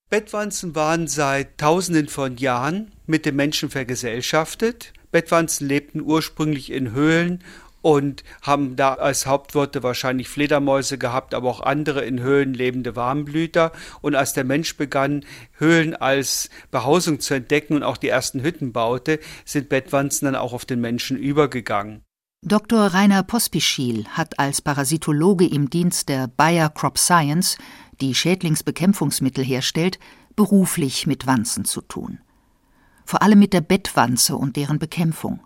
Bettwanzen 0.10 0.76
waren 0.76 1.08
seit 1.08 1.58
Tausenden 1.58 2.08
von 2.08 2.38
Jahren 2.38 2.92
mit 3.08 3.26
den 3.26 3.36
Menschen 3.36 3.70
vergesellschaftet. 3.70 4.94
Bettwanzen 5.14 5.68
lebten 5.68 6.02
ursprünglich 6.02 6.72
in 6.72 6.92
Höhlen 6.92 7.44
und 7.84 8.24
haben 8.42 8.76
da 8.76 8.96
als 8.96 9.28
Hauptworte 9.28 9.84
wahrscheinlich 9.84 10.30
Fledermäuse 10.30 10.98
gehabt, 10.98 11.34
aber 11.34 11.50
auch 11.50 11.60
andere 11.60 12.04
in 12.04 12.22
Höhlen 12.22 12.54
lebende 12.54 12.96
Warmblüter. 12.96 13.74
Und 14.02 14.16
als 14.16 14.34
der 14.34 14.46
Mensch 14.46 14.76
begann, 14.78 15.26
Höhlen 15.58 15.96
als 15.96 16.50
Behausung 16.72 17.20
zu 17.20 17.36
entdecken 17.36 17.76
und 17.76 17.84
auch 17.84 17.98
die 17.98 18.08
ersten 18.08 18.42
Hütten 18.42 18.74
baute, 18.74 19.20
sind 19.46 19.70
Bettwanzen 19.70 20.26
dann 20.26 20.36
auch 20.36 20.54
auf 20.54 20.66
den 20.66 20.82
Menschen 20.82 21.18
übergegangen. 21.18 22.04
Dr. 22.42 22.88
Rainer 22.88 23.24
Pospischil 23.24 24.06
hat 24.10 24.40
als 24.40 24.62
Parasitologe 24.62 25.46
im 25.46 25.70
Dienst 25.70 26.10
der 26.10 26.28
Bayer 26.28 26.70
Crop 26.70 26.98
Science, 26.98 27.58
die 28.02 28.16
Schädlingsbekämpfungsmittel 28.16 29.46
herstellt, 29.46 30.00
beruflich 30.36 31.06
mit 31.06 31.28
Wanzen 31.28 31.66
zu 31.66 31.82
tun. 31.82 32.20
Vor 33.06 33.22
allem 33.22 33.40
mit 33.40 33.54
der 33.54 33.62
Bettwanze 33.62 34.36
und 34.36 34.56
deren 34.56 34.80
Bekämpfung. 34.80 35.40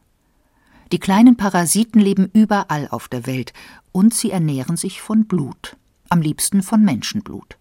Die 0.92 1.00
kleinen 1.00 1.36
Parasiten 1.36 2.00
leben 2.00 2.30
überall 2.34 2.88
auf 2.90 3.08
der 3.10 3.26
Welt 3.26 3.54
und 3.92 4.14
sie 4.14 4.32
ernähren 4.32 4.78
sich 4.78 5.02
von 5.02 5.26
Blut, 5.26 5.76
am 6.10 6.22
liebsten 6.22 6.64
von 6.64 6.82
Menschenblut. 6.84 7.58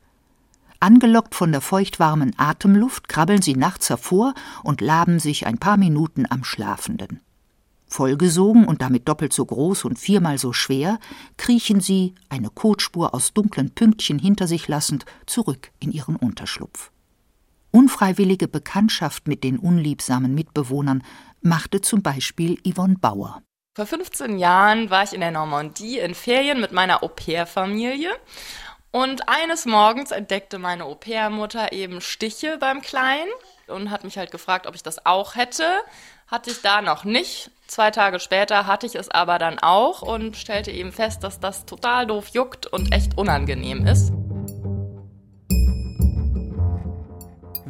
Angelockt 0.79 1.35
von 1.35 1.51
der 1.51 1.61
feuchtwarmen 1.61 2.33
Atemluft 2.37 3.09
krabbeln 3.09 3.43
sie 3.43 3.55
nachts 3.55 3.89
hervor 3.89 4.35
und 4.63 4.81
laben 4.81 5.19
sich 5.19 5.47
ein 5.47 5.59
paar 5.59 5.77
Minuten 5.77 6.27
am 6.29 6.45
Schlafenden. 6.45 7.21
Vollgesogen 7.89 8.65
und 8.65 8.83
damit 8.83 9.09
doppelt 9.09 9.33
so 9.33 9.45
groß 9.45 9.85
und 9.85 9.99
viermal 9.99 10.39
so 10.39 10.53
schwer, 10.53 10.99
kriechen 11.37 11.81
sie, 11.81 12.15
eine 12.29 12.51
Kotspur 12.51 13.15
aus 13.15 13.33
dunklen 13.33 13.71
Pünktchen 13.71 14.19
hinter 14.19 14.47
sich 14.47 14.69
lassend, 14.69 15.07
zurück 15.25 15.71
in 15.81 15.93
ihren 15.93 16.17
Unterschlupf. 16.17 16.91
Unfreiwillige 17.77 18.49
Bekanntschaft 18.49 19.29
mit 19.29 19.45
den 19.45 19.59
unliebsamen 19.59 20.35
Mitbewohnern 20.35 21.03
machte 21.43 21.83
zum 21.83 22.01
Beispiel 22.01 22.57
Yvonne 22.67 22.97
Bauer. 22.99 23.43
Vor 23.77 23.85
15 23.85 24.39
Jahren 24.39 24.89
war 24.89 25.03
ich 25.03 25.13
in 25.13 25.21
der 25.21 25.31
Normandie 25.31 25.99
in 25.99 26.15
Ferien 26.15 26.59
mit 26.59 26.73
meiner 26.73 27.03
Au-pair-Familie. 27.03 28.09
Und 28.93 29.29
eines 29.29 29.67
Morgens 29.67 30.11
entdeckte 30.11 30.59
meine 30.59 30.85
Au-pair-Mutter 30.85 31.75
eben 31.75 32.01
Stiche 32.01 32.57
beim 32.59 32.81
Kleinen 32.81 33.29
und 33.67 33.91
hat 33.91 34.05
mich 34.05 34.17
halt 34.17 34.31
gefragt, 34.31 34.67
ob 34.67 34.75
ich 34.75 34.83
das 34.83 35.05
auch 35.05 35.35
hätte. 35.35 35.67
Hatte 36.29 36.53
ich 36.53 36.63
da 36.63 36.81
noch 36.81 37.05
nicht. 37.05 37.51
Zwei 37.67 37.91
Tage 37.91 38.21
später 38.21 38.67
hatte 38.67 38.87
ich 38.87 38.95
es 38.95 39.11
aber 39.11 39.39
dann 39.39 39.59
auch 39.59 40.01
und 40.01 40.39
stellte 40.39 40.71
eben 40.71 40.93
fest, 40.93 41.23
dass 41.23 41.41
das 41.41 41.67
total 41.67 42.07
doof 42.07 42.29
juckt 42.29 42.67
und 42.67 42.91
echt 42.95 43.19
unangenehm 43.19 43.87
ist. 43.87 44.15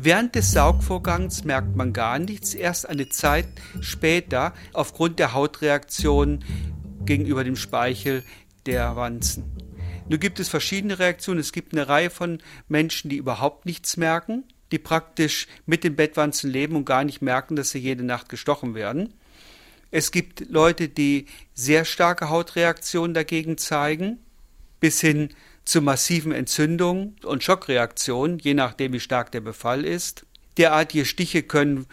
Während 0.07 0.37
des 0.37 0.53
Saugvorgangs 0.53 1.43
merkt 1.43 1.75
man 1.75 1.93
gar 1.93 2.21
nichts, 2.21 2.55
erst 2.55 2.89
eine 2.89 3.09
Zeit 3.09 3.49
später 3.81 4.55
aufgrund 4.73 5.19
der 5.19 5.33
Hautreaktion 5.33 6.45
gegenüber 7.05 7.43
dem 7.43 7.57
Speichel 7.57 8.23
der 8.67 8.95
Wanzen. 8.95 9.43
Nun 10.09 10.21
gibt 10.21 10.39
es 10.39 10.49
verschiedene 10.49 11.01
Reaktionen. 11.01 11.41
Es 11.41 11.51
gibt 11.51 11.73
eine 11.73 11.89
Reihe 11.89 12.11
von 12.11 12.39
Menschen, 12.69 13.11
die 13.11 13.17
überhaupt 13.17 13.67
nichts 13.67 13.97
merken, 13.97 14.45
die 14.71 14.79
praktisch 14.79 15.49
mit 15.67 15.83
den 15.83 15.97
Bettwanzen 15.97 16.53
leben 16.53 16.77
und 16.77 16.85
gar 16.85 17.03
nicht 17.03 17.21
merken, 17.21 17.57
dass 17.57 17.71
sie 17.71 17.81
jede 17.81 18.05
Nacht 18.05 18.29
gestochen 18.29 18.77
werden. 18.77 19.13
Es 19.91 20.13
gibt 20.13 20.49
Leute, 20.49 20.89
die 20.89 21.27
sehr 21.53 21.85
starke 21.85 22.31
Hautreaktionen 22.31 23.13
dagegen 23.13 23.59
zeigen, 23.59 24.21
bis 24.79 25.01
hin 25.01 25.31
zu 25.67 25.83
massiven 25.83 26.33
Entzündungen 26.33 27.17
und 27.25 27.43
Schockreaktionen, 27.43 28.39
je 28.39 28.55
nachdem 28.55 28.95
wie 28.95 29.01
stark 29.01 29.33
der 29.33 29.41
Befall 29.41 29.85
ist. 29.85 30.25
Derartige 30.57 31.05
Stiche 31.05 31.43
können 31.43 31.87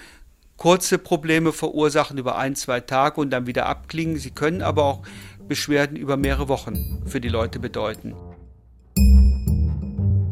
kurze 0.55 0.99
Probleme 0.99 1.51
verursachen 1.51 2.17
über 2.17 2.37
ein, 2.37 2.55
zwei 2.55 2.79
Tage 2.79 3.19
und 3.19 3.31
dann 3.31 3.47
wieder 3.47 3.65
abklingen. 3.65 4.17
Sie 4.17 4.31
können 4.31 4.61
aber 4.61 4.85
auch 4.85 5.01
Beschwerden 5.47 5.97
über 5.97 6.15
mehrere 6.15 6.47
Wochen 6.47 7.03
für 7.05 7.19
die 7.19 7.29
Leute 7.29 7.59
bedeuten. 7.59 8.13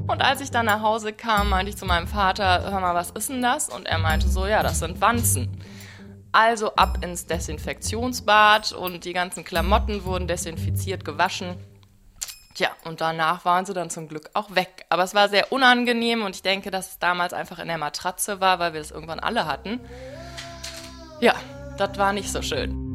Und 0.08 0.21
als 0.21 0.41
ich 0.41 0.51
dann 0.51 0.67
nach 0.67 0.82
Hause 0.82 1.12
kam, 1.12 1.49
meinte 1.49 1.71
ich 1.71 1.77
zu 1.77 1.86
meinem 1.86 2.08
Vater, 2.08 2.71
hör 2.71 2.80
mal, 2.80 2.93
was 2.93 3.10
ist 3.12 3.30
denn 3.30 3.41
das? 3.41 3.69
Und 3.69 3.88
er 3.88 3.97
meinte 3.97 4.27
so, 4.27 4.45
ja, 4.45 4.62
das 4.62 4.80
sind 4.80 5.01
Wanzen. 5.01 5.49
Also 6.32 6.75
ab 6.75 6.99
ins 7.04 7.25
Desinfektionsbad 7.25 8.71
und 8.71 9.04
die 9.04 9.13
ganzen 9.13 9.43
Klamotten 9.43 10.06
wurden 10.06 10.27
desinfiziert, 10.27 11.04
gewaschen. 11.04 11.56
Tja, 12.54 12.70
und 12.84 13.00
danach 13.00 13.46
waren 13.46 13.66
sie 13.66 13.74
dann 13.74 13.90
zum 13.90 14.08
Glück 14.08 14.30
auch 14.34 14.56
weg. 14.56 14.86
Aber 14.90 15.04
es 15.04 15.14
war 15.14 15.30
sehr 15.30 15.52
unangenehm 15.52 16.24
und 16.24 16.36
ich 16.36 16.42
denke, 16.42 16.72
dass 16.72 16.92
es 16.92 17.00
damals 17.00 17.34
einfach 17.34 17.60
in 17.60 17.68
der 17.68 17.78
Matratze 17.78 18.42
war, 18.42 18.60
weil 18.60 18.74
wir 18.74 18.82
es 18.82 18.92
irgendwann 18.92 19.20
alle 19.20 19.46
hatten. 19.46 19.80
Ja, 21.22 21.36
das 21.78 21.98
war 21.98 22.14
nicht 22.14 22.32
so 22.32 22.42
schön. 22.42 22.90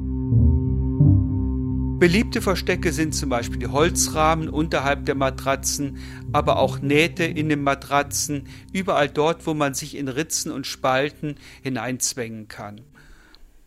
Beliebte 1.98 2.42
Verstecke 2.42 2.92
sind 2.92 3.14
zum 3.14 3.30
Beispiel 3.30 3.58
die 3.58 3.68
Holzrahmen 3.68 4.50
unterhalb 4.50 5.06
der 5.06 5.14
Matratzen, 5.14 5.98
aber 6.30 6.58
auch 6.58 6.80
Nähte 6.80 7.24
in 7.24 7.48
den 7.48 7.62
Matratzen, 7.62 8.48
überall 8.70 9.08
dort, 9.08 9.46
wo 9.46 9.54
man 9.54 9.72
sich 9.72 9.96
in 9.96 10.08
Ritzen 10.08 10.52
und 10.52 10.66
Spalten 10.66 11.36
hineinzwängen 11.62 12.48
kann 12.48 12.82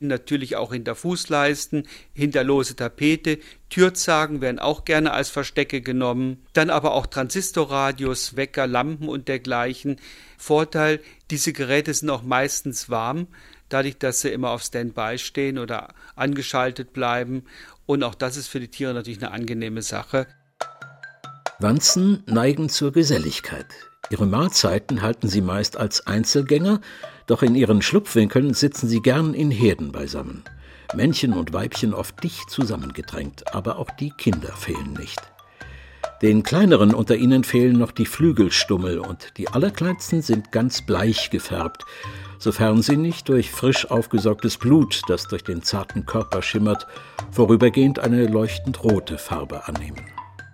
natürlich 0.08 0.56
auch 0.56 0.72
hinter 0.74 0.96
Fußleisten, 0.96 1.88
hinter 2.14 2.44
lose 2.44 2.76
Tapete, 2.76 3.40
Türzagen 3.70 4.42
werden 4.42 4.60
auch 4.60 4.86
gerne 4.86 5.12
als 5.12 5.30
Verstecke 5.30 5.82
genommen, 5.82 6.44
dann 6.54 6.70
aber 6.70 6.94
auch 6.94 7.06
Transistorradios, 7.06 8.36
Wecker, 8.36 8.68
Lampen 8.68 9.10
und 9.10 9.28
dergleichen. 9.28 9.98
Vorteil, 10.38 11.02
diese 11.30 11.54
Geräte 11.54 11.94
sind 11.94 12.10
auch 12.10 12.24
meistens 12.24 12.90
warm, 12.90 13.28
dadurch, 13.70 13.98
dass 13.98 14.22
sie 14.22 14.30
immer 14.30 14.52
auf 14.52 14.64
Standby 14.64 15.18
stehen 15.18 15.58
oder 15.58 15.94
angeschaltet 16.16 16.94
bleiben 16.94 17.44
und 17.86 18.04
auch 18.04 18.16
das 18.16 18.38
ist 18.38 18.48
für 18.48 18.60
die 18.60 18.68
Tiere 18.68 18.94
natürlich 18.94 19.20
eine 19.22 19.32
angenehme 19.32 19.82
Sache. 19.82 20.28
Wanzen 21.58 22.24
neigen 22.28 22.70
zur 22.70 22.94
Geselligkeit. 22.94 23.89
Ihre 24.10 24.26
Mahlzeiten 24.26 25.02
halten 25.02 25.28
sie 25.28 25.42
meist 25.42 25.78
als 25.78 26.08
Einzelgänger, 26.08 26.82
doch 27.28 27.44
in 27.44 27.56
ihren 27.56 27.82
Schlupfwinkeln 27.82 28.54
sitzen 28.54 28.88
sie 28.88 29.02
gern 29.02 29.34
in 29.34 29.52
Herden 29.52 29.92
beisammen. 29.92 30.44
Männchen 30.96 31.34
und 31.34 31.54
Weibchen 31.54 31.94
oft 31.94 32.24
dicht 32.24 32.50
zusammengedrängt, 32.50 33.54
aber 33.54 33.78
auch 33.78 33.92
die 33.92 34.10
Kinder 34.10 34.52
fehlen 34.54 34.94
nicht. 34.94 35.22
Den 36.22 36.44
kleineren 36.44 36.94
unter 36.94 37.16
ihnen 37.16 37.44
fehlen 37.44 37.78
noch 37.78 37.92
die 37.92 38.06
Flügelstummel 38.06 39.00
und 39.00 39.38
die 39.38 39.48
allerkleinsten 39.48 40.22
sind 40.22 40.52
ganz 40.52 40.82
bleich 40.82 41.30
gefärbt, 41.30 41.86
sofern 42.40 42.82
sie 42.82 42.98
nicht 42.98 43.30
durch 43.30 43.52
frisch 43.52 43.90
aufgesaugtes 43.90 44.58
Blut, 44.58 45.02
das 45.08 45.28
durch 45.28 45.44
den 45.44 45.62
zarten 45.62 46.06
Körper 46.06 46.42
schimmert, 46.42 46.88
vorübergehend 47.32 48.00
eine 48.00 48.28
leuchtend 48.28 48.84
rote 48.84 49.18
Farbe 49.18 49.68
annehmen. 49.68 50.06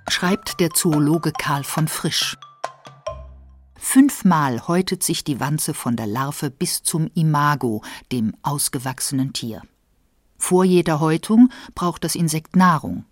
Schreibt 0.09 0.59
der 0.59 0.69
Zoologe 0.71 1.31
Karl 1.31 1.63
von 1.63 1.87
Frisch. 1.87 2.37
Fünfmal 3.87 4.67
häutet 4.67 5.03
sich 5.03 5.23
die 5.23 5.39
Wanze 5.39 5.75
von 5.75 5.95
der 5.95 6.07
Larve 6.07 6.49
bis 6.49 6.81
zum 6.81 7.11
Imago, 7.13 7.83
dem 8.11 8.33
ausgewachsenen 8.41 9.31
Tier. 9.31 9.61
Vor 10.37 10.65
jeder 10.65 10.99
Häutung 10.99 11.49
braucht 11.75 12.03
das 12.03 12.15
Insekt 12.15 12.57
Nahrung. 12.57 13.05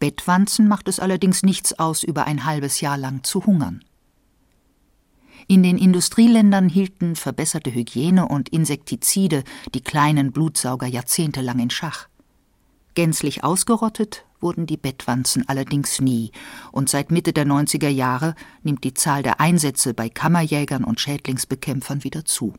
Bettwanzen 0.00 0.66
macht 0.66 0.88
es 0.88 0.98
allerdings 0.98 1.42
nichts 1.42 1.78
aus, 1.78 2.02
über 2.02 2.24
ein 2.24 2.46
halbes 2.46 2.80
Jahr 2.80 2.96
lang 2.96 3.22
zu 3.22 3.44
hungern. 3.44 3.84
In 5.46 5.62
den 5.62 5.76
Industrieländern 5.76 6.70
hielten 6.70 7.16
verbesserte 7.16 7.72
Hygiene 7.72 8.26
und 8.26 8.48
Insektizide 8.48 9.44
die 9.74 9.82
kleinen 9.82 10.32
Blutsauger 10.32 10.86
jahrzehntelang 10.86 11.58
in 11.60 11.70
Schach. 11.70 12.08
Gänzlich 12.94 13.42
ausgerottet 13.42 14.24
wurden 14.40 14.66
die 14.66 14.76
Bettwanzen 14.76 15.48
allerdings 15.48 16.00
nie, 16.00 16.30
und 16.70 16.88
seit 16.88 17.10
Mitte 17.10 17.32
der 17.32 17.46
90er 17.46 17.88
Jahre 17.88 18.34
nimmt 18.62 18.84
die 18.84 18.94
Zahl 18.94 19.22
der 19.22 19.40
Einsätze 19.40 19.94
bei 19.94 20.08
Kammerjägern 20.08 20.84
und 20.84 21.00
Schädlingsbekämpfern 21.00 22.04
wieder 22.04 22.24
zu. 22.24 22.54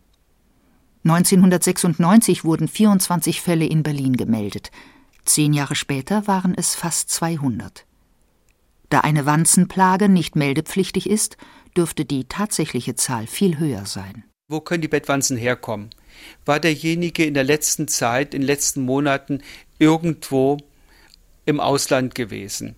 1996 1.05 2.43
wurden 2.43 2.67
24 2.67 3.39
Fälle 3.39 3.65
in 3.65 3.83
Berlin 3.83 4.17
gemeldet. 4.17 4.71
Zehn 5.23 5.53
Jahre 5.53 5.75
später 5.75 6.27
waren 6.27 6.55
es 6.55 6.75
fast 6.75 7.09
200. 7.11 7.85
Da 8.89 9.01
eine 9.01 9.25
Wanzenplage 9.25 10.09
nicht 10.09 10.35
meldepflichtig 10.35 11.09
ist, 11.09 11.37
dürfte 11.77 12.05
die 12.05 12.25
tatsächliche 12.25 12.95
Zahl 12.95 13.27
viel 13.27 13.59
höher 13.59 13.85
sein. 13.85 14.23
Wo 14.47 14.61
können 14.61 14.81
die 14.81 14.87
Bettwanzen 14.87 15.37
herkommen? 15.37 15.89
War 16.45 16.59
derjenige 16.59 17.25
in 17.25 17.33
der 17.33 17.43
letzten 17.43 17.87
Zeit, 17.87 18.33
in 18.33 18.41
den 18.41 18.47
letzten 18.47 18.81
Monaten 18.81 19.41
irgendwo 19.79 20.57
im 21.45 21.59
Ausland 21.59 22.15
gewesen. 22.15 22.75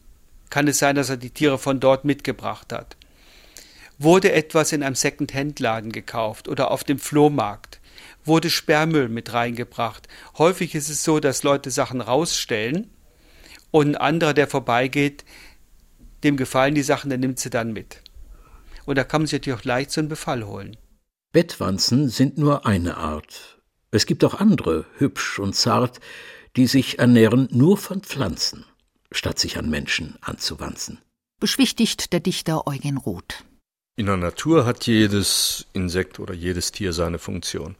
Kann 0.49 0.67
es 0.67 0.79
sein, 0.79 0.95
dass 0.95 1.09
er 1.09 1.17
die 1.17 1.29
Tiere 1.29 1.57
von 1.57 1.79
dort 1.79 2.05
mitgebracht 2.05 2.71
hat? 2.71 2.95
Wurde 3.99 4.31
etwas 4.31 4.71
in 4.71 4.83
einem 4.83 4.95
Second-Hand-Laden 4.95 5.91
gekauft 5.91 6.47
oder 6.47 6.71
auf 6.71 6.83
dem 6.83 6.99
Flohmarkt? 6.99 7.79
Wurde 8.23 8.49
Sperrmüll 8.49 9.09
mit 9.09 9.33
reingebracht? 9.33 10.07
Häufig 10.37 10.75
ist 10.75 10.89
es 10.89 11.03
so, 11.03 11.19
dass 11.19 11.43
Leute 11.43 11.71
Sachen 11.71 12.01
rausstellen 12.01 12.89
und 13.71 13.89
ein 13.89 13.95
anderer, 13.95 14.33
der 14.33 14.47
vorbeigeht, 14.47 15.25
dem 16.23 16.37
gefallen 16.37 16.75
die 16.75 16.83
Sachen, 16.83 17.09
der 17.09 17.17
nimmt 17.17 17.39
sie 17.39 17.49
dann 17.49 17.73
mit. 17.73 18.01
Und 18.85 18.97
da 18.97 19.03
kann 19.03 19.21
man 19.21 19.27
sich 19.27 19.39
natürlich 19.39 19.59
auch 19.59 19.65
leicht 19.65 19.91
so 19.91 20.01
einen 20.01 20.09
Befall 20.09 20.45
holen. 20.45 20.77
Bettwanzen 21.31 22.09
sind 22.09 22.37
nur 22.37 22.65
eine 22.65 22.97
Art. 22.97 23.59
Es 23.91 24.05
gibt 24.05 24.23
auch 24.23 24.35
andere, 24.35 24.85
hübsch 24.97 25.39
und 25.39 25.53
zart, 25.53 25.99
die 26.55 26.67
sich 26.67 26.99
ernähren 26.99 27.47
nur 27.51 27.77
von 27.77 28.01
Pflanzen, 28.01 28.65
statt 29.11 29.37
sich 29.37 29.57
an 29.57 29.69
Menschen 29.69 30.17
anzuwanzen. 30.21 30.99
Beschwichtigt 31.39 32.13
der 32.13 32.19
Dichter 32.19 32.65
Eugen 32.65 32.97
Roth. 32.97 33.43
In 33.95 34.05
der 34.05 34.17
Natur 34.17 34.65
hat 34.65 34.87
jedes 34.87 35.67
Insekt 35.73 36.19
oder 36.19 36.33
jedes 36.33 36.71
Tier 36.71 36.93
seine 36.93 37.19
Funktion. 37.19 37.75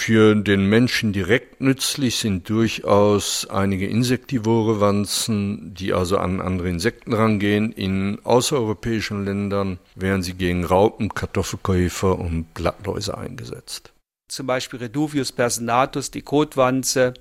Für 0.00 0.36
den 0.36 0.64
Menschen 0.64 1.12
direkt 1.12 1.60
nützlich 1.60 2.16
sind 2.16 2.48
durchaus 2.48 3.46
einige 3.50 3.88
insektivore 3.88 4.80
Wanzen, 4.80 5.74
die 5.74 5.92
also 5.92 6.18
an 6.18 6.40
andere 6.40 6.70
Insekten 6.70 7.12
rangehen. 7.12 7.72
In 7.72 8.18
außereuropäischen 8.24 9.24
Ländern 9.24 9.80
werden 9.96 10.22
sie 10.22 10.34
gegen 10.34 10.64
Raupen, 10.64 11.12
Kartoffelkäfer 11.12 12.16
und 12.16 12.54
Blattläuse 12.54 13.18
eingesetzt. 13.18 13.92
Zum 14.28 14.46
Beispiel 14.46 14.78
Reduvius 14.78 15.32
personatus, 15.32 16.12
die 16.12 16.22
Kotwanze. 16.22 17.12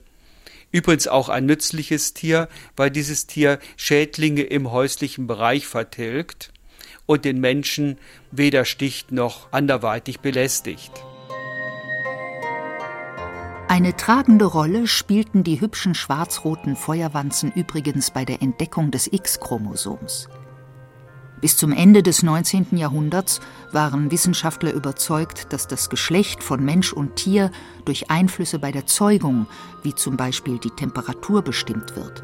Übrigens 0.71 1.07
auch 1.07 1.29
ein 1.29 1.47
nützliches 1.47 2.13
Tier, 2.13 2.47
weil 2.77 2.91
dieses 2.91 3.25
Tier 3.25 3.57
Schädlinge 3.75 4.43
im 4.43 4.71
häuslichen 4.71 5.25
Bereich 5.25 5.65
vertilgt 5.65 6.53
und 7.05 7.25
den 7.25 7.41
Menschen 7.41 7.97
weder 8.31 8.63
sticht 8.65 9.11
noch 9.11 9.51
anderweitig 9.51 10.19
belästigt. 10.19 10.91
Eine 13.69 13.97
tragende 13.97 14.45
Rolle 14.45 14.87
spielten 14.87 15.43
die 15.43 15.59
hübschen 15.59 15.93
schwarz-roten 15.93 16.77
Feuerwanzen 16.77 17.51
übrigens 17.51 18.11
bei 18.11 18.23
der 18.23 18.41
Entdeckung 18.41 18.91
des 18.91 19.11
X-Chromosoms. 19.11 20.29
Bis 21.41 21.57
zum 21.57 21.73
Ende 21.73 22.01
des 22.01 22.23
19. 22.23 22.77
Jahrhunderts 22.77 23.41
waren 23.73 24.09
Wissenschaftler 24.09 24.71
überzeugt, 24.71 25.51
dass 25.51 25.67
das 25.67 25.89
Geschlecht 25.89 26.43
von 26.43 26.63
Mensch 26.63 26.93
und 26.93 27.17
Tier 27.17 27.51
durch 27.83 28.09
Einflüsse 28.09 28.57
bei 28.57 28.71
der 28.71 28.85
Zeugung, 28.85 29.47
wie 29.83 29.93
zum 29.93 30.15
Beispiel 30.15 30.59
die 30.59 30.71
Temperatur, 30.71 31.41
bestimmt 31.41 31.97
wird. 31.97 32.23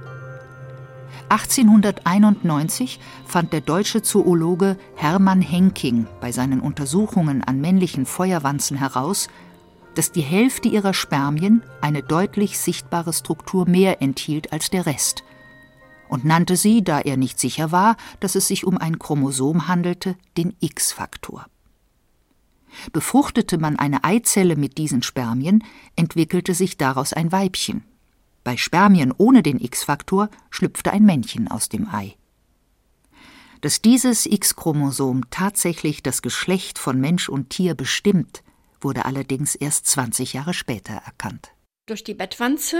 1891 1.29 2.99
fand 3.25 3.53
der 3.53 3.61
deutsche 3.61 4.01
Zoologe 4.01 4.77
Hermann 4.95 5.41
Henking 5.41 6.07
bei 6.21 6.31
seinen 6.31 6.61
Untersuchungen 6.61 7.43
an 7.43 7.59
männlichen 7.59 8.05
Feuerwanzen 8.05 8.77
heraus, 8.77 9.27
dass 9.95 10.11
die 10.11 10.21
Hälfte 10.21 10.67
ihrer 10.67 10.93
Spermien 10.93 11.63
eine 11.81 12.03
deutlich 12.03 12.57
sichtbare 12.59 13.13
Struktur 13.13 13.67
mehr 13.67 14.01
enthielt 14.01 14.51
als 14.51 14.69
der 14.69 14.85
Rest 14.85 15.23
und 16.13 16.25
nannte 16.25 16.57
sie, 16.57 16.83
da 16.83 16.99
er 16.99 17.17
nicht 17.17 17.39
sicher 17.39 17.71
war, 17.71 17.97
dass 18.19 18.35
es 18.35 18.47
sich 18.47 18.65
um 18.65 18.77
ein 18.77 18.99
Chromosom 18.99 19.67
handelte, 19.67 20.15
den 20.37 20.53
X-Faktor. 20.59 21.47
Befruchtete 22.91 23.57
man 23.57 23.77
eine 23.77 24.03
Eizelle 24.03 24.55
mit 24.55 24.77
diesen 24.77 25.01
Spermien, 25.01 25.63
entwickelte 25.95 26.53
sich 26.53 26.77
daraus 26.77 27.13
ein 27.13 27.31
Weibchen. 27.31 27.83
Bei 28.43 28.57
Spermien 28.57 29.11
ohne 29.17 29.41
den 29.41 29.59
X-Faktor 29.59 30.29
schlüpfte 30.51 30.93
ein 30.93 31.03
Männchen 31.03 31.47
aus 31.47 31.67
dem 31.67 31.87
Ei. 31.91 32.15
Dass 33.61 33.81
dieses 33.81 34.27
X-Chromosom 34.27 35.31
tatsächlich 35.31 36.03
das 36.03 36.21
Geschlecht 36.21 36.77
von 36.77 36.99
Mensch 36.99 37.27
und 37.27 37.49
Tier 37.49 37.73
bestimmt, 37.73 38.43
wurde 38.83 39.05
allerdings 39.05 39.55
erst 39.55 39.87
20 39.87 40.33
Jahre 40.33 40.53
später 40.53 40.93
erkannt. 40.93 41.51
Durch 41.85 42.05
die 42.05 42.13
Bettwanze 42.13 42.77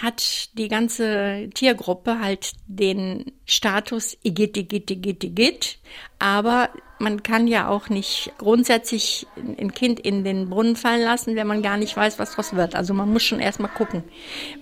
hat 0.00 0.56
die 0.56 0.68
ganze 0.68 1.50
Tiergruppe 1.52 2.18
halt 2.18 2.52
den 2.66 3.32
Status 3.44 4.16
Igit, 4.22 4.56
Igit, 4.56 4.90
Igit, 4.90 5.22
Igit. 5.22 5.78
Aber 6.18 6.70
man 6.98 7.22
kann 7.22 7.46
ja 7.46 7.68
auch 7.68 7.90
nicht 7.90 8.32
grundsätzlich 8.38 9.26
ein 9.36 9.74
Kind 9.74 10.00
in 10.00 10.24
den 10.24 10.48
Brunnen 10.48 10.76
fallen 10.76 11.02
lassen, 11.02 11.36
wenn 11.36 11.46
man 11.46 11.60
gar 11.60 11.76
nicht 11.76 11.94
weiß, 11.94 12.18
was 12.18 12.32
draus 12.32 12.56
wird. 12.56 12.74
Also 12.74 12.94
man 12.94 13.12
muss 13.12 13.22
schon 13.22 13.40
erstmal 13.40 13.70
gucken, 13.70 14.02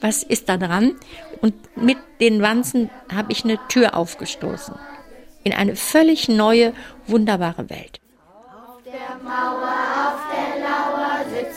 was 0.01 0.25
ist 0.25 0.49
da 0.49 0.57
dran. 0.57 0.97
Und 1.41 1.55
mit 1.77 1.99
den 2.21 2.43
Wanzen 2.43 2.91
habe 3.15 3.31
ich 3.31 3.45
eine 3.45 3.61
Tür 3.69 3.95
aufgestoßen. 3.95 4.75
In 5.45 5.53
eine 5.53 5.77
völlig 5.77 6.29
neue, 6.29 6.75
wunderbare 7.07 7.71
Welt. 7.71 8.01
Auf 8.29 8.83
der 8.83 9.17
Mauer, 9.23 9.75
auf 10.09 10.35
der 10.35 10.36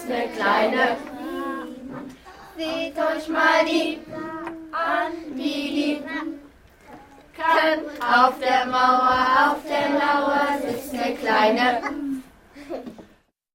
Eine 0.10 0.28
kleine. 0.30 0.98
Seht 2.58 2.98
euch 2.98 3.28
mal 3.28 3.63
die 3.63 4.00
an, 4.72 5.12
wie 5.36 5.41
die 5.43 6.02
kann. 7.38 7.80
Auf 8.02 8.34
der 8.39 8.65
Mauer, 8.65 9.52
auf 9.52 9.58
der 9.69 9.89
Lauer 10.00 10.48
sitzt 10.65 10.93
eine 10.95 11.15
kleine. 11.15 11.82